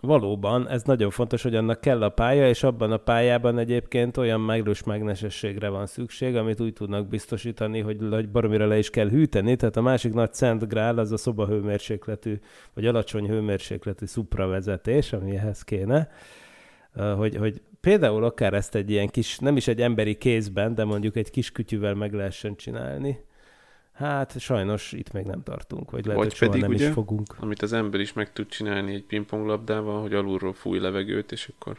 [0.00, 4.40] Valóban, ez nagyon fontos, hogy annak kell a pálya, és abban a pályában egyébként olyan
[4.40, 9.56] máglós mágnesességre van szükség, amit úgy tudnak biztosítani, hogy, hogy baromira le is kell hűteni.
[9.56, 12.38] Tehát a másik nagy szent grál az a szobahőmérsékletű,
[12.74, 16.10] vagy alacsony hőmérsékletű szupravezetés, ami ehhez kéne,
[17.16, 21.16] hogy, hogy például akár ezt egy ilyen kis, nem is egy emberi kézben, de mondjuk
[21.16, 23.26] egy kis kütyűvel meg lehessen csinálni.
[23.98, 26.92] Hát sajnos itt még nem tartunk, vagy lehet, Vagy hogy soha pedig nem ugye- is
[26.92, 27.34] fogunk.
[27.40, 31.78] Amit az ember is meg tud csinálni egy pingponglabdával, hogy alulról fúj levegőt, és akkor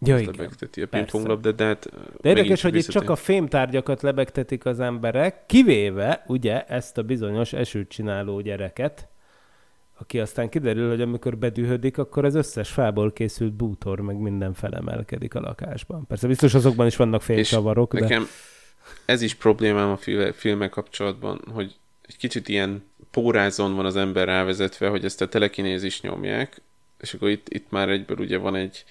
[0.00, 0.34] Ja, azt igen.
[0.36, 1.90] lebegteti a pingponglabdát, de hát...
[2.20, 7.52] De érdekes, hogy itt csak a fémtárgyakat lebegtetik az emberek, kivéve ugye ezt a bizonyos
[7.52, 9.08] esőt csináló gyereket,
[9.98, 15.34] aki aztán kiderül, hogy amikor bedühödik, akkor az összes fából készült bútor, meg minden felemelkedik
[15.34, 16.06] a lakásban.
[16.06, 18.00] Persze biztos azokban is vannak fémcsavarok, de...
[18.00, 18.26] Nekem
[19.04, 24.26] ez is problémám a fil- filmek kapcsolatban, hogy egy kicsit ilyen pórázon van az ember
[24.26, 26.60] rávezetve, hogy ezt a telekinézis nyomják,
[27.00, 28.84] és akkor itt, itt már egyből ugye van egy,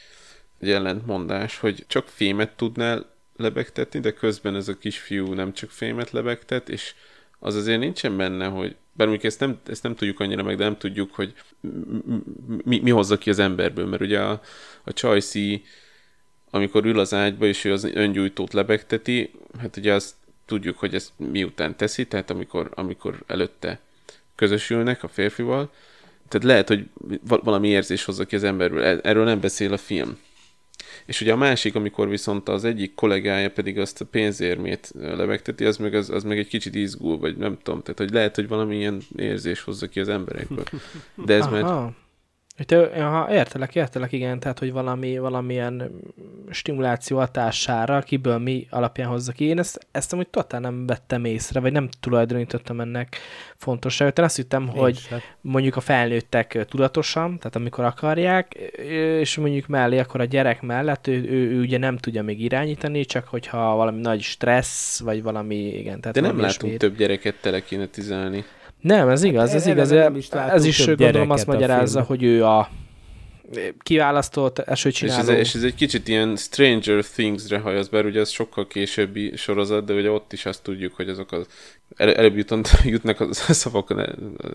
[0.59, 6.11] egy ellentmondás, hogy csak fémet tudnál lebegtetni, de közben ez a kisfiú nem csak fémet
[6.11, 6.93] lebegtet, és
[7.39, 10.63] az azért nincsen benne, hogy bár mondjuk ezt nem, ezt nem tudjuk annyira meg, de
[10.63, 11.33] nem tudjuk, hogy
[12.63, 14.41] mi, mi hozza ki az emberből, mert ugye a,
[14.83, 15.63] a Csajci
[16.49, 20.13] amikor ül az ágyba, és ő az öngyújtót lebegteti, hát ugye azt
[20.45, 23.79] tudjuk, hogy ezt miután teszi, tehát amikor, amikor előtte
[24.35, 25.71] közösülnek a férfival,
[26.27, 26.85] tehát lehet, hogy
[27.27, 28.83] val- valami érzés hozza ki az emberből.
[28.83, 30.17] E- Erről nem beszél a film.
[31.05, 35.77] És ugye a másik, amikor viszont az egyik kollégája pedig azt a pénzérmét lebegteti, az
[35.77, 39.01] meg, az, az meg egy kicsit izgul, vagy nem tudom, tehát hogy lehet, hogy valamilyen
[39.15, 40.63] érzés hozza ki az emberekből.
[41.25, 41.51] De ez Aha.
[41.51, 41.93] már
[42.65, 45.91] Te, aha, értelek, értelek, igen, tehát, hogy valami, valamilyen
[46.49, 49.45] stimuláció hatására, kiből mi alapján hozza ki.
[49.45, 53.17] Én ezt, ezt amúgy totál nem vettem észre, vagy nem tulajdonítottam ennek
[53.55, 54.17] fontosságot.
[54.17, 55.19] Én azt hittem, hogy sem.
[55.41, 58.53] mondjuk a felnőttek tudatosan, tehát amikor akarják,
[59.19, 63.05] és mondjuk mellé, akkor a gyerek mellett ő, ő, ő ugye nem tudja még irányítani,
[63.05, 66.01] csak hogyha valami nagy stressz, vagy valami, igen.
[66.01, 66.77] Tehát de nem látunk ilyesmit.
[66.77, 68.45] több gyereket telekinetizálni.
[68.81, 69.89] Nem, ez igaz, ez erre igaz.
[69.89, 72.69] nem is Ez is gondolom azt magyarázza, hogy ő a
[73.79, 75.29] kiválasztott És esőcsináló.
[75.31, 79.85] ez, és ez egy kicsit ilyen Stranger Things-re hajaz, bár ugye ez sokkal későbbi sorozat,
[79.85, 81.47] de ugye ott is azt tudjuk, hogy azok az
[81.95, 84.09] el, előbb jutott, jutnak a szavak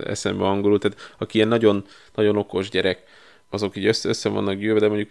[0.04, 3.02] eszembe angolul, tehát aki ilyen nagyon, nagyon okos gyerek,
[3.52, 5.10] azok így össze, össze vannak gyűlve, de mondjuk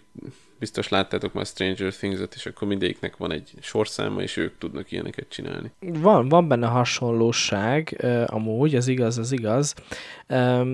[0.60, 5.30] biztos láttátok már Stranger Things-et, és akkor mindegyiknek van egy sorszáma, és ők tudnak ilyeneket
[5.30, 5.72] csinálni.
[5.80, 9.74] Van, van benne hasonlóság, amúgy, ez igaz, ez igaz,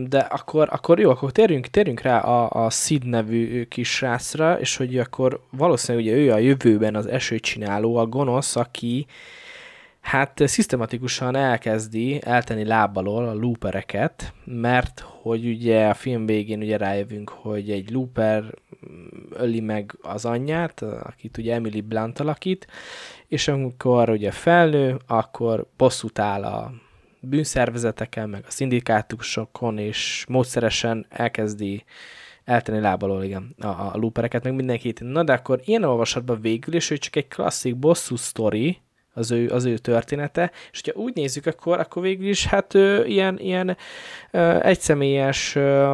[0.08, 4.78] de akkor, akkor jó, akkor térjünk, térjünk rá a, a Sid nevű kis srácra, és
[4.78, 9.06] hogy akkor valószínűleg ugye ő a jövőben az esőcsináló, a gonosz, aki
[10.02, 17.30] hát szisztematikusan elkezdi eltenni lábalól a loopereket, mert hogy ugye a film végén ugye rájövünk,
[17.30, 22.68] hogy egy looper mm, öli meg az anyját, akit ugye Emily Blunt alakít,
[23.28, 26.72] és amikor ugye felnő, akkor bosszút áll a
[27.20, 31.84] bűnszervezeteken, meg a szindikátusokon, és módszeresen elkezdi
[32.44, 35.00] eltenni lábalól, igen, a, a loopereket, meg mindenkit.
[35.00, 38.78] Na de akkor ilyen olvasatban végül, és ő csak egy klasszik bosszú sztori,
[39.18, 43.06] az ő, az ő története, és hogyha úgy nézzük, akkor, akkor végül is hát ő,
[43.06, 43.78] ilyen, ilyen
[44.32, 45.94] ö, egyszemélyes ö,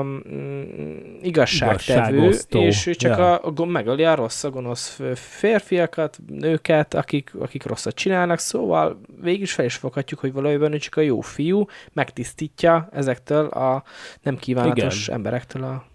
[1.21, 3.39] igazságtevő, és ő csak Ja.
[3.39, 9.41] a, a, megöli a rossz, a gonosz férfiakat, nőket, akik, akik rosszat csinálnak, szóval végül
[9.41, 13.83] is fel is foghatjuk, hogy valójában ő csak a jó fiú, megtisztítja ezektől a
[14.21, 15.15] nem kívánatos Igen.
[15.15, 15.85] emberektől a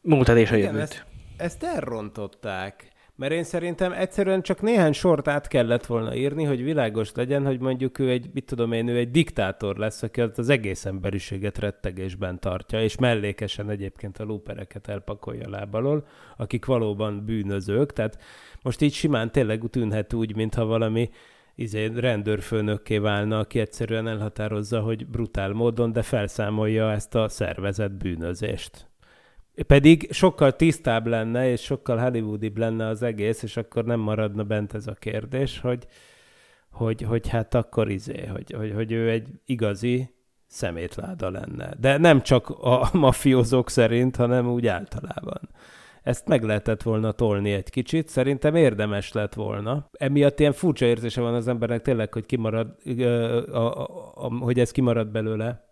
[0.00, 0.80] múltat és a jövőt.
[0.80, 1.04] ezt,
[1.36, 2.89] ezt elrontották.
[3.20, 7.60] Mert én szerintem egyszerűen csak néhány sort át kellett volna írni, hogy világos legyen, hogy
[7.60, 12.40] mondjuk ő egy, mit tudom én, ő egy diktátor lesz, aki az egész emberiséget rettegésben
[12.40, 16.06] tartja, és mellékesen egyébként a lúpereket elpakolja lábalól,
[16.36, 17.92] akik valóban bűnözők.
[17.92, 18.18] Tehát
[18.62, 21.10] most így simán tényleg tűnhet úgy, mintha valami
[21.54, 28.89] izé, rendőrfőnökké válna, aki egyszerűen elhatározza, hogy brutál módon, de felszámolja ezt a szervezet bűnözést.
[29.66, 34.74] Pedig sokkal tisztább lenne, és sokkal hollywoodibb lenne az egész, és akkor nem maradna bent
[34.74, 35.86] ez a kérdés, hogy,
[36.70, 40.14] hogy, hogy hát akkor izé, hogy, hogy, hogy ő egy igazi
[40.46, 41.74] szemétláda lenne.
[41.80, 45.48] De nem csak a mafiózók szerint, hanem úgy általában.
[46.02, 49.88] Ezt meg lehetett volna tolni egy kicsit, szerintem érdemes lett volna.
[49.92, 52.76] Emiatt ilyen furcsa érzése van az embernek tényleg, hogy kimarad,
[53.50, 55.69] a, a, a, hogy ez kimarad belőle.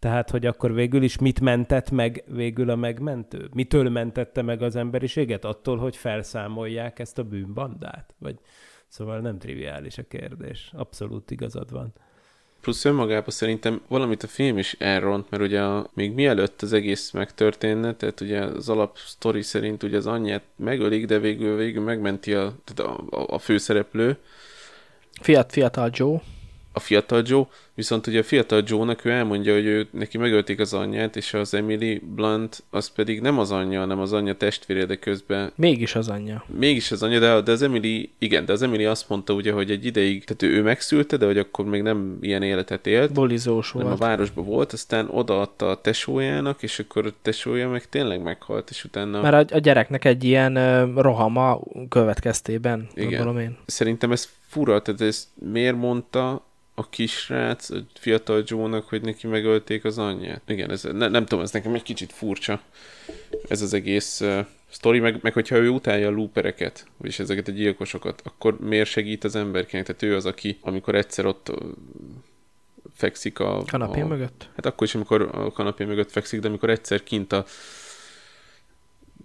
[0.00, 3.48] Tehát, hogy akkor végül is mit mentett meg végül a megmentő?
[3.52, 5.44] Mitől mentette meg az emberiséget?
[5.44, 8.14] Attól, hogy felszámolják ezt a bűnbandát?
[8.18, 8.38] Vagy...
[8.88, 10.70] Szóval nem triviális a kérdés.
[10.72, 11.92] Abszolút igazad van.
[12.60, 17.10] Plusz önmagában szerintem valamit a film is elront, mert ugye a, még mielőtt az egész
[17.10, 22.34] megtörténne, tehát ugye az alap sztori szerint ugye az anyját megölik, de végül, végül megmenti
[22.34, 24.18] a, tehát a, a, a főszereplő,
[25.20, 26.20] Fiat, fiatal Joe.
[26.72, 30.74] A fiatal Joe, viszont ugye a fiatal Joe-nak ő elmondja, hogy ő, neki megölték az
[30.74, 34.96] anyját, és az Emily Blunt az pedig nem az anyja, hanem az anyja testvére, de
[34.96, 36.44] közben Mégis az anyja.
[36.58, 39.70] mégis az anyja, de, de az Emily, igen, de az Emily azt mondta ugye, hogy
[39.70, 43.72] egy ideig, tehát ő, ő megszülte, de hogy akkor még nem ilyen életet élt, Bolizós
[43.72, 44.00] nem a volt.
[44.00, 49.20] városban volt, aztán odaadta a tesójának, és akkor a tesója meg tényleg meghalt, és utána...
[49.20, 53.38] Mert a, a gyereknek egy ilyen ö, rohama következtében, Igen.
[53.38, 53.56] én.
[53.66, 59.84] Szerintem ez fura, tehát ezt miért mondta a kisrác, a fiatal Joe-nak, hogy neki megölték
[59.84, 60.42] az anyját?
[60.46, 62.60] Igen, ez, ne, nem tudom, ez nekem egy kicsit furcsa,
[63.48, 67.52] ez az egész uh, sztori, meg, meg hogyha ő utálja a loopereket, vagyis ezeket a
[67.52, 69.86] gyilkosokat, akkor miért segít az emberkének?
[69.86, 71.52] Tehát ő az, aki, amikor egyszer ott
[72.94, 73.62] fekszik a...
[73.66, 74.48] Kanapén a, mögött?
[74.56, 77.44] Hát akkor is, amikor a kanapé mögött fekszik, de amikor egyszer kint a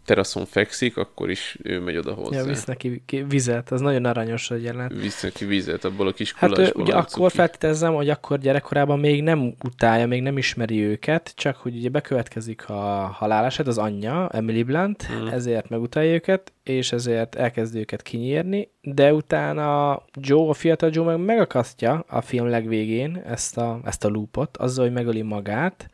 [0.05, 2.37] teraszon fekszik, akkor is ő megy oda hozzá.
[2.37, 5.01] Ja, visz neki ki- vizet, az nagyon aranyos a jelenet.
[5.01, 7.35] Visz neki vizet abból a kis Hát ugye akkor ki.
[7.37, 12.69] feltételezem, hogy akkor gyerekkorában még nem utálja, még nem ismeri őket, csak hogy ugye bekövetkezik
[12.69, 12.73] a
[13.13, 15.27] haláleset, az anyja, Emily Blunt, Mhm.
[15.27, 21.25] ezért megutálja őket, és ezért elkezd őket kinyírni, de utána Joe, a fiatal Joe meg
[21.25, 25.89] megakasztja a film legvégén ezt a, ezt a loopot, azzal, hogy megöli magát,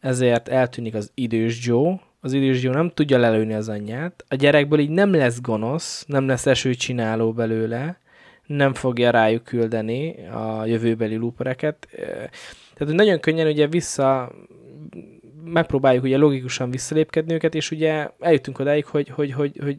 [0.00, 4.78] ezért eltűnik az idős Joe, az idős Joe nem tudja lelőni az anyját, a gyerekből
[4.78, 7.98] így nem lesz gonosz, nem lesz esőcsináló belőle,
[8.46, 11.88] nem fogja rájuk küldeni a jövőbeli loopereket.
[12.74, 14.32] Tehát nagyon könnyen ugye vissza
[15.44, 19.78] megpróbáljuk ugye logikusan visszalépkedni őket, és ugye eljutunk odáig, hogy, hogy, hogy, hogy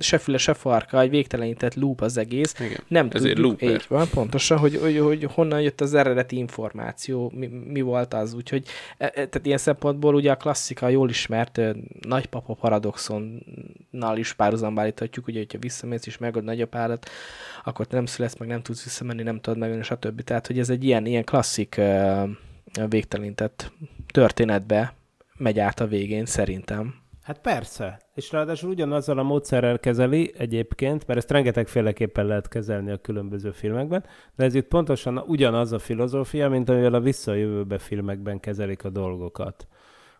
[0.00, 2.54] se füle, se farka, egy végtelenített loop az egész.
[2.60, 3.80] Igen, nem ezért tudjuk, looper.
[3.80, 8.34] így van, pontosan, hogy, hogy, hogy honnan jött az eredeti információ, mi, mi volt az,
[8.34, 8.66] úgyhogy
[8.98, 11.60] e, e, tehát ilyen szempontból ugye a klasszika jól ismert
[12.00, 17.10] nagypapa paradoxonnal is párhuzamba állíthatjuk, ugye, hogyha visszamész és megad nagyapádat,
[17.64, 20.22] akkor te nem születsz, meg nem tudsz visszamenni, nem tudod megölni, stb.
[20.22, 21.80] Tehát, hogy ez egy ilyen, ilyen klasszik
[22.88, 23.72] végtelenített
[24.12, 24.94] történetbe
[25.36, 26.94] megy át a végén, szerintem.
[27.28, 32.96] Hát persze, és ráadásul ugyanazzal a módszerrel kezeli egyébként, mert ezt rengetegféleképpen lehet kezelni a
[32.96, 34.04] különböző filmekben,
[34.36, 38.84] de ez itt pontosan ugyanaz a filozófia, mint amivel a Vissza a jövőbe filmekben kezelik
[38.84, 39.66] a dolgokat.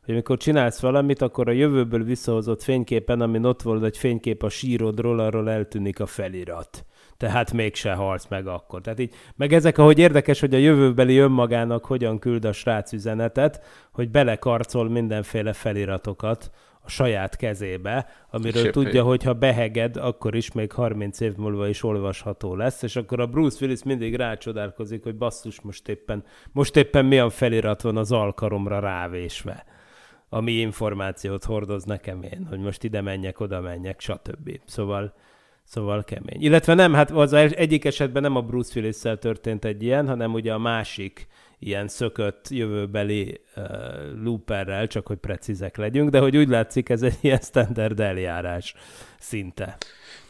[0.05, 4.49] Hogy amikor csinálsz valamit, akkor a jövőből visszahozott fényképen, amin ott volt egy fénykép a
[4.49, 6.85] sírodról, arról eltűnik a felirat.
[7.19, 8.81] Tehát mégse halsz meg akkor.
[8.81, 13.65] Tehát így, meg ezek, ahogy érdekes, hogy a jövőbeli önmagának hogyan küld a srác üzenetet,
[13.93, 16.51] hogy belekarcol mindenféle feliratokat
[16.81, 18.71] a saját kezébe, amiről Seppé.
[18.71, 23.21] tudja, hogy ha beheged, akkor is még 30 év múlva is olvasható lesz, és akkor
[23.21, 28.13] a Bruce Willis mindig rácsodálkozik, hogy basszus, most éppen, most éppen milyen felirat van az
[28.13, 29.65] alkaromra rávésve
[30.29, 34.61] ami információt hordoz nekem én, hogy most ide menjek, oda menjek, stb.
[34.65, 35.15] Szóval,
[35.69, 36.43] szóval kemény.
[36.43, 40.53] Illetve nem, hát az egyik esetben nem a Bruce willis történt egy ilyen, hanem ugye
[40.53, 41.27] a másik
[41.59, 43.65] ilyen szökött jövőbeli uh,
[44.23, 48.75] looperrel, csak hogy precízek legyünk, de hogy úgy látszik, ez egy ilyen standard eljárás
[49.19, 49.77] szinte.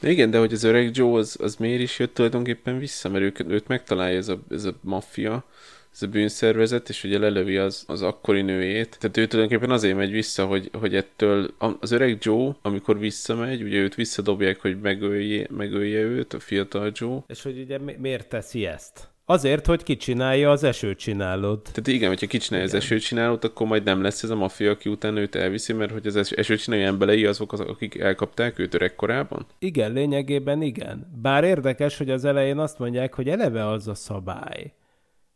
[0.00, 3.24] De igen, de hogy az öreg Joe az, az miért is jött tulajdonképpen vissza, mert
[3.24, 5.44] ők, őt megtalálja ez a, ez a maffia,
[5.92, 8.96] ez a bűnszervezet, és ugye lelövi az, az akkori nőjét.
[9.00, 13.76] Tehát ő tulajdonképpen azért megy vissza, hogy, hogy ettől az öreg Joe, amikor visszamegy, ugye
[13.78, 17.18] őt visszadobják, hogy megölje, megölje őt, a fiatal Joe.
[17.26, 19.08] És hogy ugye mi- miért teszi ezt?
[19.30, 21.62] Azért, hogy kicsinálja az esőcsinálót.
[21.62, 25.20] Tehát igen, hogyha kicsinálja az esőcsinálót, akkor majd nem lesz ez a maffia, aki utána
[25.20, 29.46] őt elviszi, mert hogy az es- esőcsináló emberei azok, azok, akik elkapták őt öregkorában.
[29.58, 31.10] Igen, lényegében igen.
[31.22, 34.72] Bár érdekes, hogy az elején azt mondják, hogy eleve az a szabály.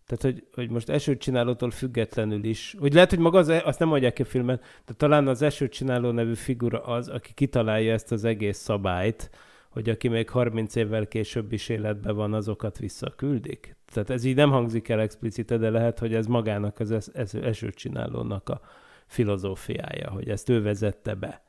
[0.06, 4.12] Tehát, hogy, hogy most esőcsinálótól függetlenül is, hogy lehet, hogy maga az, azt nem mondják
[4.12, 8.58] ki a filmen, de talán az esőcsináló nevű figura az, aki kitalálja ezt az egész
[8.58, 9.30] szabályt,
[9.68, 13.76] hogy aki még 30 évvel később is életben van, azokat visszaküldik.
[13.92, 17.34] Tehát ez így nem hangzik el explicite, de lehet, hogy ez magának az es- es-
[17.34, 18.60] esőcsinálónak a
[19.06, 21.42] filozófiája, hogy ezt ő vezette be.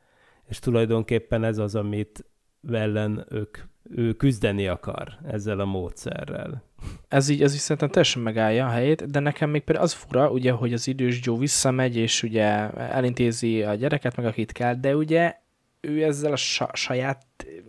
[0.48, 2.26] És tulajdonképpen ez az, amit
[2.72, 3.58] ellen ők,
[3.90, 6.64] ő küzdeni akar ezzel a módszerrel.
[7.08, 10.32] ez így, ez így szerintem teljesen megállja a helyét, de nekem még például az fura,
[10.32, 14.96] ugye, hogy az idős Joe visszamegy, és ugye elintézi a gyereket, meg akit kell, de
[14.96, 15.36] ugye
[15.82, 17.26] ő ezzel a sa- saját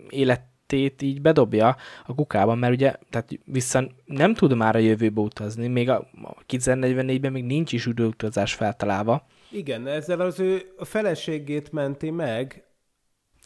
[0.08, 1.76] életét így bedobja
[2.06, 6.34] a kukába, mert ugye tehát vissza nem tud már a jövőbe utazni, még a, a
[6.48, 12.64] 2044-ben még nincs is időutazás feltalálva, Igen, ezzel az ő a feleségét menti meg.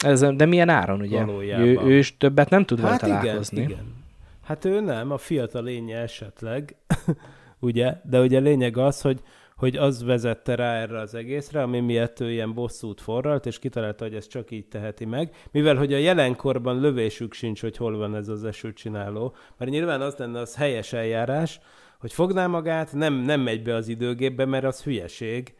[0.05, 1.25] Ez, de milyen áron, ugye?
[1.25, 1.67] Valójában.
[1.67, 3.61] Ő, ő is többet nem tud vele Hát igen, találkozni.
[3.61, 3.97] igen.
[4.45, 6.77] Hát ő nem, a fiatal lénye esetleg,
[7.59, 7.95] ugye?
[8.05, 9.21] De ugye lényeg az, hogy,
[9.57, 14.05] hogy az vezette rá erre az egészre, ami miatt ő ilyen bosszút forralt, és kitalálta,
[14.05, 15.35] hogy ezt csak így teheti meg.
[15.51, 20.15] Mivel, hogy a jelenkorban lövésük sincs, hogy hol van ez az esőcsináló, mert nyilván az
[20.17, 21.61] lenne az helyes eljárás,
[21.99, 25.55] hogy fogná magát, nem, nem megy be az időgépbe, mert az hülyeség,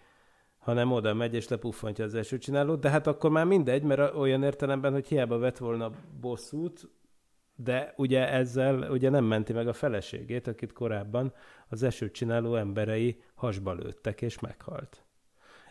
[0.69, 4.93] hanem oda megy és lepuffantja az esőcsinálót, de hát akkor már mindegy, mert olyan értelemben,
[4.93, 5.91] hogy hiába vett volna
[6.21, 6.89] bosszút,
[7.57, 11.33] de ugye ezzel ugye nem menti meg a feleségét, akit korábban
[11.69, 15.08] az esőcsináló emberei hasba lőttek és meghalt.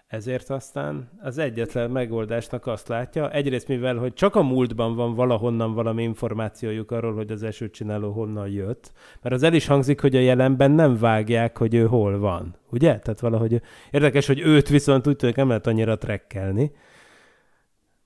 [0.08, 5.74] Ezért aztán az egyetlen megoldásnak azt látja, egyrészt mivel, hogy csak a múltban van valahonnan
[5.74, 8.92] valami információjuk arról, hogy az esőcsináló honnan jött,
[9.22, 13.00] mert az el is hangzik, hogy a jelenben nem vágják, hogy ő hol van, ugye?
[13.00, 16.72] Tehát valahogy érdekes, hogy őt viszont úgy tűnik nem lehet annyira trekkelni,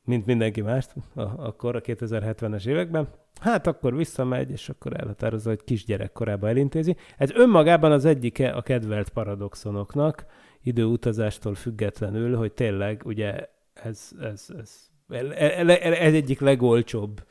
[0.03, 3.07] mint mindenki mást, a, akkor a 2070-es években.
[3.39, 6.95] Hát akkor visszamegy, és akkor elhatározza, hogy kisgyerek korában elintézi.
[7.17, 10.25] Ez önmagában az egyike a kedvelt paradoxonoknak,
[10.63, 17.23] időutazástól függetlenül, hogy tényleg ugye ez, ez, ez, ez, egyik legolcsóbb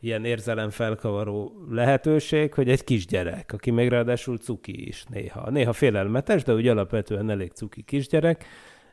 [0.00, 5.50] ilyen érzelemfelkavaró lehetőség, hogy egy kisgyerek, aki még ráadásul cuki is néha.
[5.50, 8.44] Néha félelmetes, de úgy alapvetően elég cuki kisgyerek,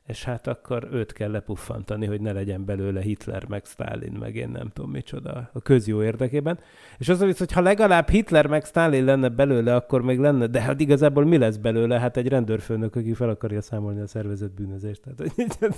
[0.08, 4.50] és hát akkor őt kell lepuffantani, hogy ne legyen belőle Hitler, meg Stalin, meg én
[4.50, 6.60] nem tudom micsoda a közjó érdekében.
[6.98, 10.62] És az visz, hogy ha legalább Hitler meg Stalin lenne belőle, akkor még lenne, de
[10.62, 12.00] hát igazából mi lesz belőle?
[12.00, 15.02] Hát egy rendőrfőnök, aki fel akarja számolni a szervezet bűnözést.
[15.02, 15.34] Tehát,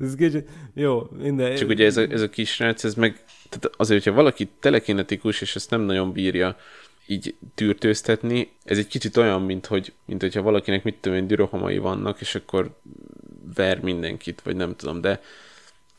[0.00, 1.54] ez kicsit, jó, minden.
[1.54, 5.56] Csak ugye ez a, ez a kisrác, ez meg, tehát azért, hogyha valaki telekinetikus, és
[5.56, 6.56] ezt nem nagyon bírja
[7.06, 11.78] így tűrtőztetni, ez egy kicsit olyan, mint, hogy, mint hogyha valakinek mit tudom én, dürohamai
[11.78, 12.78] vannak, és akkor
[13.54, 15.20] ver mindenkit, vagy nem tudom, de,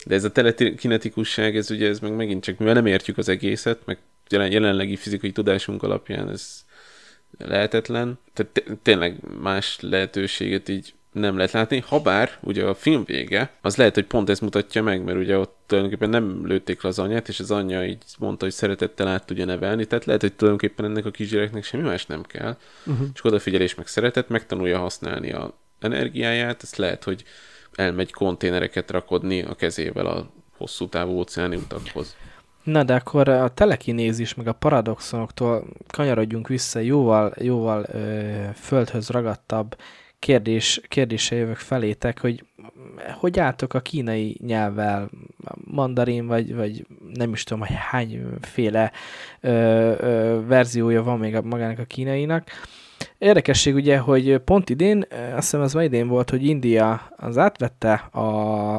[0.05, 3.85] de ez a telekinetikusság, ez ugye ez meg megint csak, mivel nem értjük az egészet,
[3.85, 3.97] meg
[4.29, 6.65] jelen, jelenlegi fizikai tudásunk alapján ez
[7.37, 13.51] lehetetlen, tehát tényleg más lehetőséget így nem lehet látni, ha bár ugye a film vége,
[13.61, 16.99] az lehet, hogy pont ezt mutatja meg, mert ugye ott tulajdonképpen nem lőtték le az
[16.99, 20.85] anyát, és az anyja így mondta, hogy szeretettel át tudja nevelni, tehát lehet, hogy tulajdonképpen
[20.85, 23.07] ennek a kisgyereknek semmi más nem kell, uh-huh.
[23.13, 27.23] csak odafigyelés meg szeretet, megtanulja használni a energiáját, ezt lehet, hogy
[27.75, 32.15] elmegy konténereket rakodni a kezével a hosszú távú óceáni utakhoz.
[32.63, 39.75] Na, de akkor a telekinézis meg a paradoxonoktól kanyarodjunk vissza jóval, jóval ö, földhöz ragadtabb
[40.25, 42.43] kérdés, kérdése jövök felétek, hogy
[43.19, 45.09] hogy álltok a kínai nyelvvel,
[45.63, 48.91] mandarin, vagy, vagy nem is tudom, hogy hányféle
[49.41, 49.49] ö,
[49.99, 52.49] ö, verziója van még a, magának a kínainak.
[53.25, 57.93] Érdekesség ugye, hogy pont idén, azt hiszem ez már idén volt, hogy India az átvette
[57.93, 58.29] a,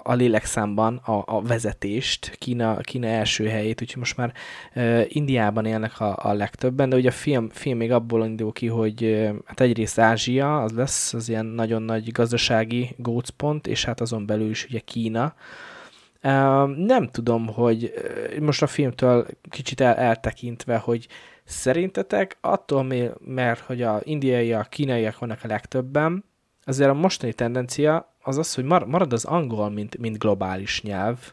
[0.04, 4.32] a lélekszámban a, a vezetést, Kína, Kína első helyét, úgyhogy most már
[4.74, 8.66] uh, Indiában élnek a, a legtöbben, de ugye a film, film még abból indul ki,
[8.66, 14.00] hogy uh, hát egyrészt Ázsia, az lesz az ilyen nagyon nagy gazdasági gócpont, és hát
[14.00, 15.34] azon belül is ugye Kína,
[16.22, 17.92] Uh, nem tudom, hogy
[18.40, 21.06] most a filmtől kicsit el, eltekintve, hogy
[21.46, 22.86] Szerintetek attól,
[23.18, 26.24] mert hogy a indiaiak, kínaiak vannak a legtöbben,
[26.64, 31.32] azért a mostani tendencia az az, hogy marad az angol, mint, mint globális nyelv,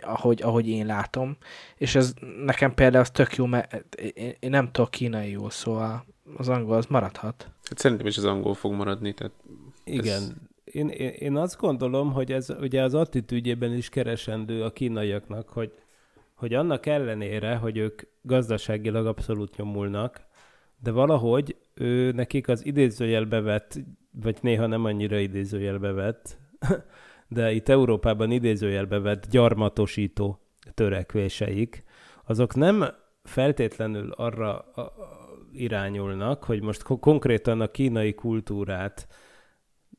[0.00, 1.36] ahogy, ahogy én látom,
[1.76, 2.14] és ez
[2.44, 6.04] nekem például az tök jó, mert én, én nem tudok kínai jó, szóval
[6.36, 7.50] az angol az maradhat.
[7.62, 9.32] Hát szerintem is az angol fog maradni, tehát
[9.84, 10.32] Igen, ez...
[10.64, 15.72] én, én, én azt gondolom, hogy ez ugye az attitűdjében is keresendő a kínaiaknak, hogy
[16.36, 20.26] hogy annak ellenére, hogy ők gazdaságilag abszolút nyomulnak,
[20.82, 23.78] de valahogy ő nekik az idézőjelbe vett,
[24.10, 26.38] vagy néha nem annyira idézőjelbe vett,
[27.28, 30.40] de itt Európában idézőjelbe vett gyarmatosító
[30.74, 31.84] törekvéseik,
[32.24, 32.84] azok nem
[33.22, 34.64] feltétlenül arra
[35.52, 39.08] irányulnak, hogy most konkrétan a kínai kultúrát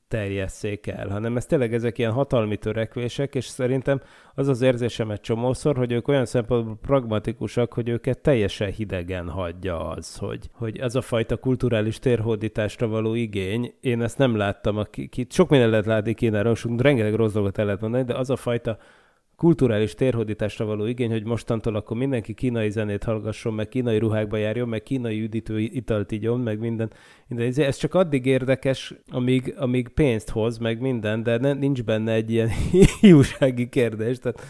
[0.08, 4.02] terjesszék el, hanem ez tényleg ezek ilyen hatalmi törekvések, és szerintem
[4.36, 9.90] az az érzésem egy csomószor, hogy ők olyan szempontból pragmatikusak, hogy őket teljesen hidegen hagyja
[9.90, 15.28] az, hogy, hogy ez a fajta kulturális térhódításra való igény, én ezt nem láttam, akik,
[15.30, 18.36] sok minden lehet látni Kínáról, sok rengeteg rossz dolgot el lehet mondani, de az a
[18.36, 18.78] fajta
[19.38, 24.68] kulturális térhódításra való igény, hogy mostantól akkor mindenki kínai zenét hallgasson, meg kínai ruhákba járjon,
[24.68, 26.92] meg kínai üdítő italt igyon, meg minden.
[27.28, 27.66] minden.
[27.66, 32.32] Ez csak addig érdekes, amíg, amíg pénzt hoz, meg minden, de ne, nincs benne egy
[32.32, 32.50] ilyen
[33.02, 34.20] hiúsági kérdés.
[34.20, 34.42] Tehát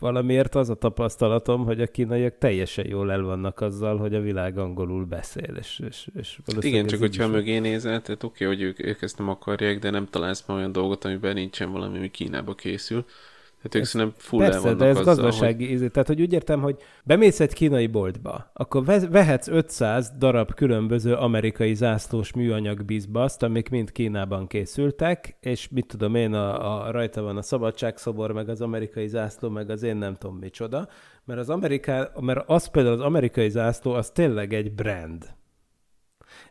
[0.00, 4.58] valamiért az a tapasztalatom, hogy a kínaiak teljesen jól el vannak azzal, hogy a világ
[4.58, 5.54] angolul beszél.
[5.58, 9.18] És, és, és Igen, csak hogyha mögé nézel, tehát oké, okay, hogy ők, ők ezt
[9.18, 13.04] nem akarják, de nem találsz ma olyan dolgot, amiben nincsen valami, ami Kínába készül.
[13.62, 15.90] Hát ők szerintem full Persze, de ez azzal, gazdasági hogy...
[15.90, 21.74] Tehát, hogy úgy értem, hogy bemész egy kínai boltba, akkor vehetsz 500 darab különböző amerikai
[21.74, 27.36] zászlós műanyag bizbaszt, amik mind Kínában készültek, és mit tudom én, a, a, rajta van
[27.36, 30.88] a szabadságszobor, meg az amerikai zászló, meg az én nem tudom micsoda,
[31.24, 35.34] mert az, Ameriká, mert az például az amerikai zászló, az tényleg egy brand.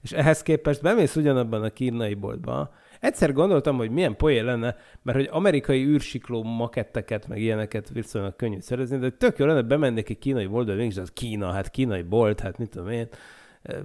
[0.02, 5.18] És ehhez képest bemész ugyanabban a kínai boltba, Egyszer gondoltam, hogy milyen poén lenne, mert
[5.18, 10.20] hogy amerikai űrsikló maketteket, meg ilyeneket viszonylag könnyű szerezni, de tök jó lenne, bemennék egy
[10.20, 13.08] kínai boltba, mégis az Kína, hát kínai bolt, hát mit tudom én,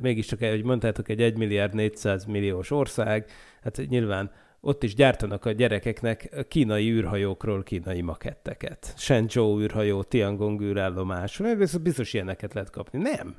[0.00, 3.30] mégiscsak, hogy mondtátok, egy 1 milliárd 400 milliós ország,
[3.62, 8.94] hát nyilván ott is gyártanak a gyerekeknek kínai űrhajókról kínai maketteket.
[8.96, 11.42] Shenzhou űrhajó, Tiangong űrállomás,
[11.82, 12.98] biztos ilyeneket lehet kapni.
[12.98, 13.36] Nem.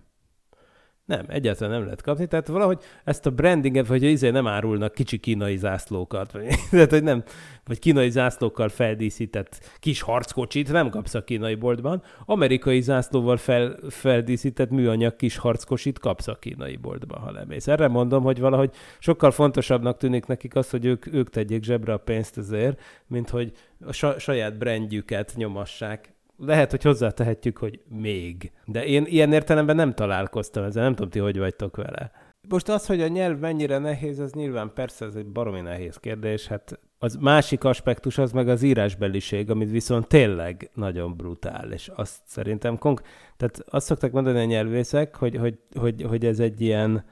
[1.06, 5.18] Nem, egyáltalán nem lehet kapni, tehát valahogy ezt a brandinget, vagy izé nem árulnak kicsi
[5.18, 7.24] kínai zászlókat, vagy, tehát, hogy nem,
[7.66, 14.70] vagy kínai zászlókkal feldíszített kis harckocsit nem kapsz a kínai boltban, amerikai zászlóval fel, feldíszített
[14.70, 17.68] műanyag kis harckocsit kapsz a kínai boltban, ha lemész.
[17.68, 21.98] Erre mondom, hogy valahogy sokkal fontosabbnak tűnik nekik az, hogy ők, ők tegyék zsebre a
[21.98, 23.52] pénzt ezért, mint hogy
[23.86, 28.52] a saját brandjüket nyomassák lehet, hogy hozzátehetjük, hogy még.
[28.66, 32.12] De én ilyen értelemben nem találkoztam ezzel, nem tudom ti, hogy vagytok vele.
[32.50, 36.48] Most az, hogy a nyelv mennyire nehéz, az nyilván persze ez egy baromi nehéz kérdés.
[36.48, 42.20] Hát az másik aspektus az meg az írásbeliség, amit viszont tényleg nagyon brutál, és azt
[42.26, 43.06] szerintem konk-
[43.38, 47.06] tehát azt szokták mondani a nyelvészek, hogy, hogy, hogy, hogy ez egy ilyen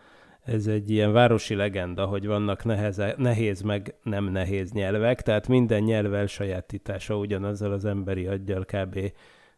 [0.44, 5.84] ez egy ilyen városi legenda, hogy vannak neheze, nehéz meg nem nehéz nyelvek, tehát minden
[5.84, 9.00] nyelv elsajátítása ugyanazzal az emberi aggyal kb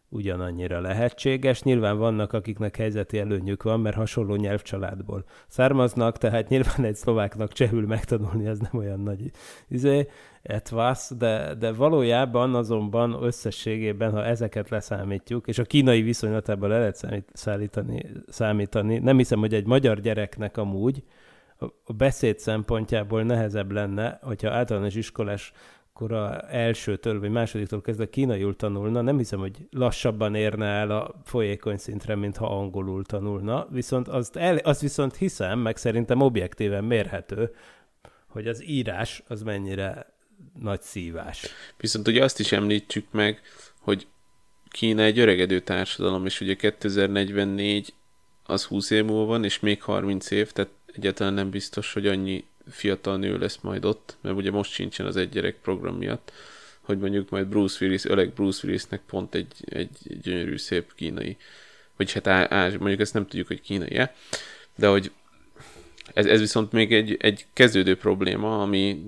[0.10, 1.64] ugyanannyira lehetséges.
[1.64, 7.86] Nyilván vannak, akiknek helyzeti előnyük van, mert hasonló nyelvcsaládból származnak, tehát nyilván egy szlováknak csehül
[7.88, 9.32] megtanulni, ez nem olyan nagy
[9.68, 10.08] izé,
[10.46, 16.96] etvasz, de, de valójában azonban összességében, ha ezeket leszámítjuk, és a kínai viszonylatában le lehet
[16.96, 21.04] számít, szállítani, számítani, nem hiszem, hogy egy magyar gyereknek amúgy
[21.84, 25.52] a beszéd szempontjából nehezebb lenne, hogyha általános iskolás
[25.94, 31.16] akkor a elsőtől vagy másodiktól kezdve kínaiul tanulna, nem hiszem, hogy lassabban érne el a
[31.24, 36.84] folyékony szintre, mint ha angolul tanulna, viszont azt, el, azt viszont hiszem, meg szerintem objektíven
[36.84, 37.52] mérhető,
[38.28, 40.15] hogy az írás az mennyire
[40.60, 41.48] nagy szívás.
[41.78, 43.42] Viszont ugye azt is említsük meg,
[43.80, 44.08] hogy
[44.70, 47.94] Kína egy öregedő társadalom, és ugye 2044
[48.44, 52.46] az 20 év múlva van, és még 30 év, tehát egyáltalán nem biztos, hogy annyi
[52.70, 56.32] fiatal nő lesz majd ott, mert ugye most sincsen az egy gyerek program miatt,
[56.82, 61.38] hogy mondjuk majd Bruce Willis, öreg Bruce Willisnek pont egy, egy gyönyörű, szép kínai,
[61.96, 64.16] vagy hát á, mondjuk ezt nem tudjuk, hogy kínai-e,
[64.76, 65.12] de hogy
[66.14, 69.04] ez, ez viszont még egy, egy kezdődő probléma, ami,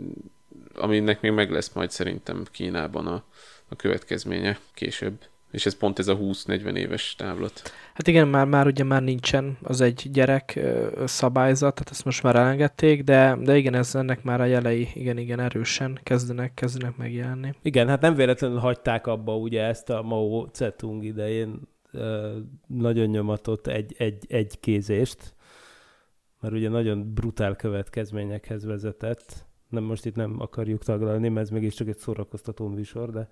[0.78, 3.24] aminek még meg lesz majd szerintem Kínában a,
[3.70, 5.18] a következménye később.
[5.52, 7.62] És ez pont ez a 20-40 éves távlat.
[7.94, 10.60] Hát igen, már, már ugye már nincsen az egy gyerek
[11.06, 15.18] szabályzat, tehát ezt most már elengedték, de, de igen, ez ennek már a jelei igen,
[15.18, 17.54] igen erősen kezdenek, kezdenek megjelenni.
[17.62, 21.60] Igen, hát nem véletlenül hagyták abba ugye ezt a Mao Zedong idején
[22.68, 25.34] nagyon nyomatott egy, egy, egy kézést,
[26.40, 29.46] mert ugye nagyon brutál következményekhez vezetett.
[29.70, 33.30] Nem, most itt nem akarjuk taglalni, mert ez mégiscsak egy szórakoztató műsor, de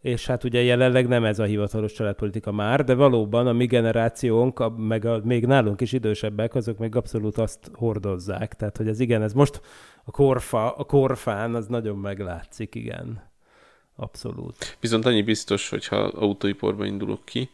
[0.00, 4.58] és hát ugye jelenleg nem ez a hivatalos családpolitika már, de valóban a mi generációnk,
[4.58, 8.54] a, meg a még nálunk is idősebbek, azok még abszolút azt hordozzák.
[8.54, 9.60] Tehát, hogy ez igen, ez most
[10.04, 13.26] a korfa, a korfán az nagyon meglátszik, igen.
[13.96, 14.76] Abszolút.
[14.80, 17.50] Viszont annyi biztos, hogyha autóiporba indulok ki,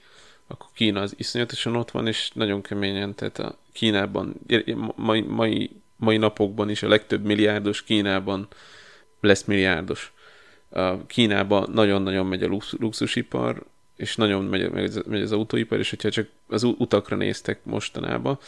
[0.47, 4.35] akkor Kína az iszonyatosan ott van, és nagyon keményen, tehát a Kínában,
[4.97, 8.49] mai, mai, mai napokban is a legtöbb milliárdos Kínában
[9.21, 10.13] lesz milliárdos
[11.07, 13.63] Kínában nagyon-nagyon megy a luxusipar,
[13.97, 14.71] és nagyon megy,
[15.07, 18.39] megy az autóipar, és hogyha csak az utakra néztek mostanában,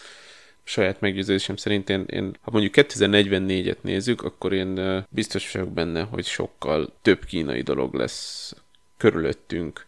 [0.64, 6.24] saját meggyőződésem szerint én, én ha mondjuk 2044-et nézzük, akkor én biztos vagyok benne, hogy
[6.24, 8.54] sokkal több kínai dolog lesz
[8.96, 9.86] körülöttünk,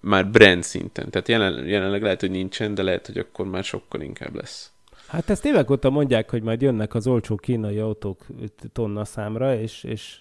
[0.00, 1.10] már brand szinten.
[1.10, 4.70] Tehát jelen, jelenleg lehet, hogy nincsen, de lehet, hogy akkor már sokkal inkább lesz.
[5.08, 8.26] Hát ezt évek óta mondják, hogy majd jönnek az olcsó kínai autók
[8.72, 10.20] tonna számra, és, és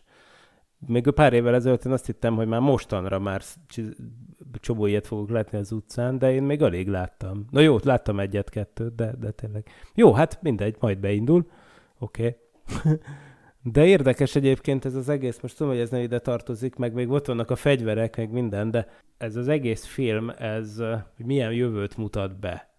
[0.88, 3.42] még pár évvel ezelőtt én azt hittem, hogy már mostanra már
[4.60, 7.46] csomó ilyet fogok látni az utcán, de én még alig láttam.
[7.50, 9.68] Na jó, láttam egyet-kettőt, de, de tényleg.
[9.94, 11.46] Jó, hát mindegy, majd beindul.
[12.00, 12.38] Oké.
[12.66, 12.94] Okay.
[13.74, 17.10] de érdekes egyébként ez az egész, most tudom, hogy ez nem ide tartozik, meg még
[17.10, 20.82] ott vannak a fegyverek, meg minden, de ez az egész film, ez
[21.18, 22.75] milyen jövőt mutat be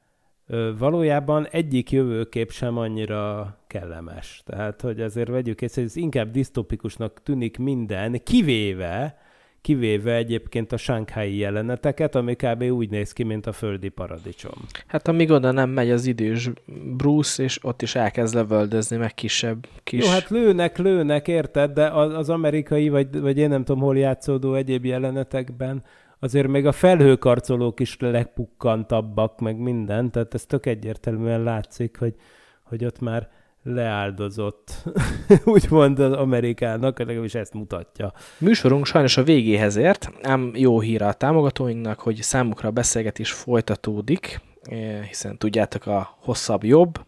[0.78, 4.42] valójában egyik jövőkép sem annyira kellemes.
[4.44, 9.18] Tehát, hogy azért vegyük észre, hogy ez inkább disztopikusnak tűnik minden, kivéve,
[9.60, 12.62] kivéve egyébként a sánkhái jeleneteket, ami kb.
[12.62, 14.52] úgy néz ki, mint a földi paradicsom.
[14.86, 16.50] Hát amíg oda nem megy az idős
[16.96, 20.04] Bruce, és ott is elkezd lövöldözni, meg kisebb kis...
[20.04, 23.98] Jó, hát lőnek, lőnek, érted, de az, az amerikai, vagy, vagy én nem tudom, hol
[23.98, 25.82] játszódó egyéb jelenetekben
[26.18, 32.14] azért még a felhőkarcolók is lepukkantabbak, meg minden, tehát ez tök egyértelműen látszik, hogy,
[32.62, 33.28] hogy ott már
[33.62, 34.84] leáldozott,
[35.44, 38.12] úgymond az Amerikának, legalábbis ezt mutatja.
[38.38, 44.40] Műsorunk sajnos a végéhez ért, ám jó híre a támogatóinknak, hogy számukra a beszélgetés folytatódik,
[44.62, 46.98] eh, hiszen tudjátok, a hosszabb jobb,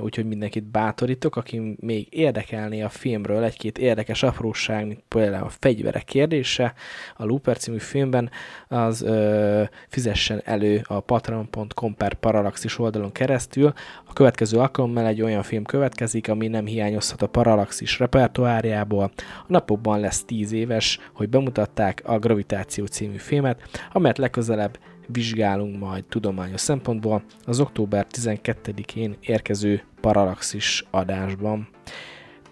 [0.00, 6.04] úgyhogy mindenkit bátorítok, aki még érdekelné a filmről egy-két érdekes apróság, mint például a fegyverek
[6.04, 6.74] kérdése
[7.16, 8.30] a Looper című filmben,
[8.68, 13.72] az ö, fizessen elő a patreon.com per paralaxis oldalon keresztül.
[14.04, 19.10] A következő alkalommal egy olyan film következik, ami nem hiányozhat a paralaxis repertoárjából.
[19.16, 23.60] A napokban lesz 10 éves, hogy bemutatták a Gravitáció című filmet,
[23.92, 31.68] amelyet legközelebb vizsgálunk majd tudományos szempontból az október 12-én érkező Paralaxis adásban.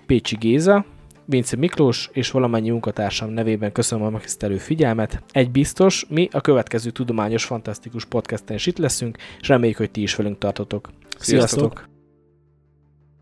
[0.06, 0.84] Pécsi Géza,
[1.24, 5.22] Vince Miklós és valamennyi munkatársam nevében köszönöm a megtisztelő figyelmet.
[5.30, 10.02] Egy biztos, mi a következő tudományos fantasztikus podcasten is itt leszünk, és reméljük, hogy ti
[10.02, 10.90] is velünk tartotok.
[11.18, 11.58] Sziasztok!
[11.58, 11.99] Sziasztok!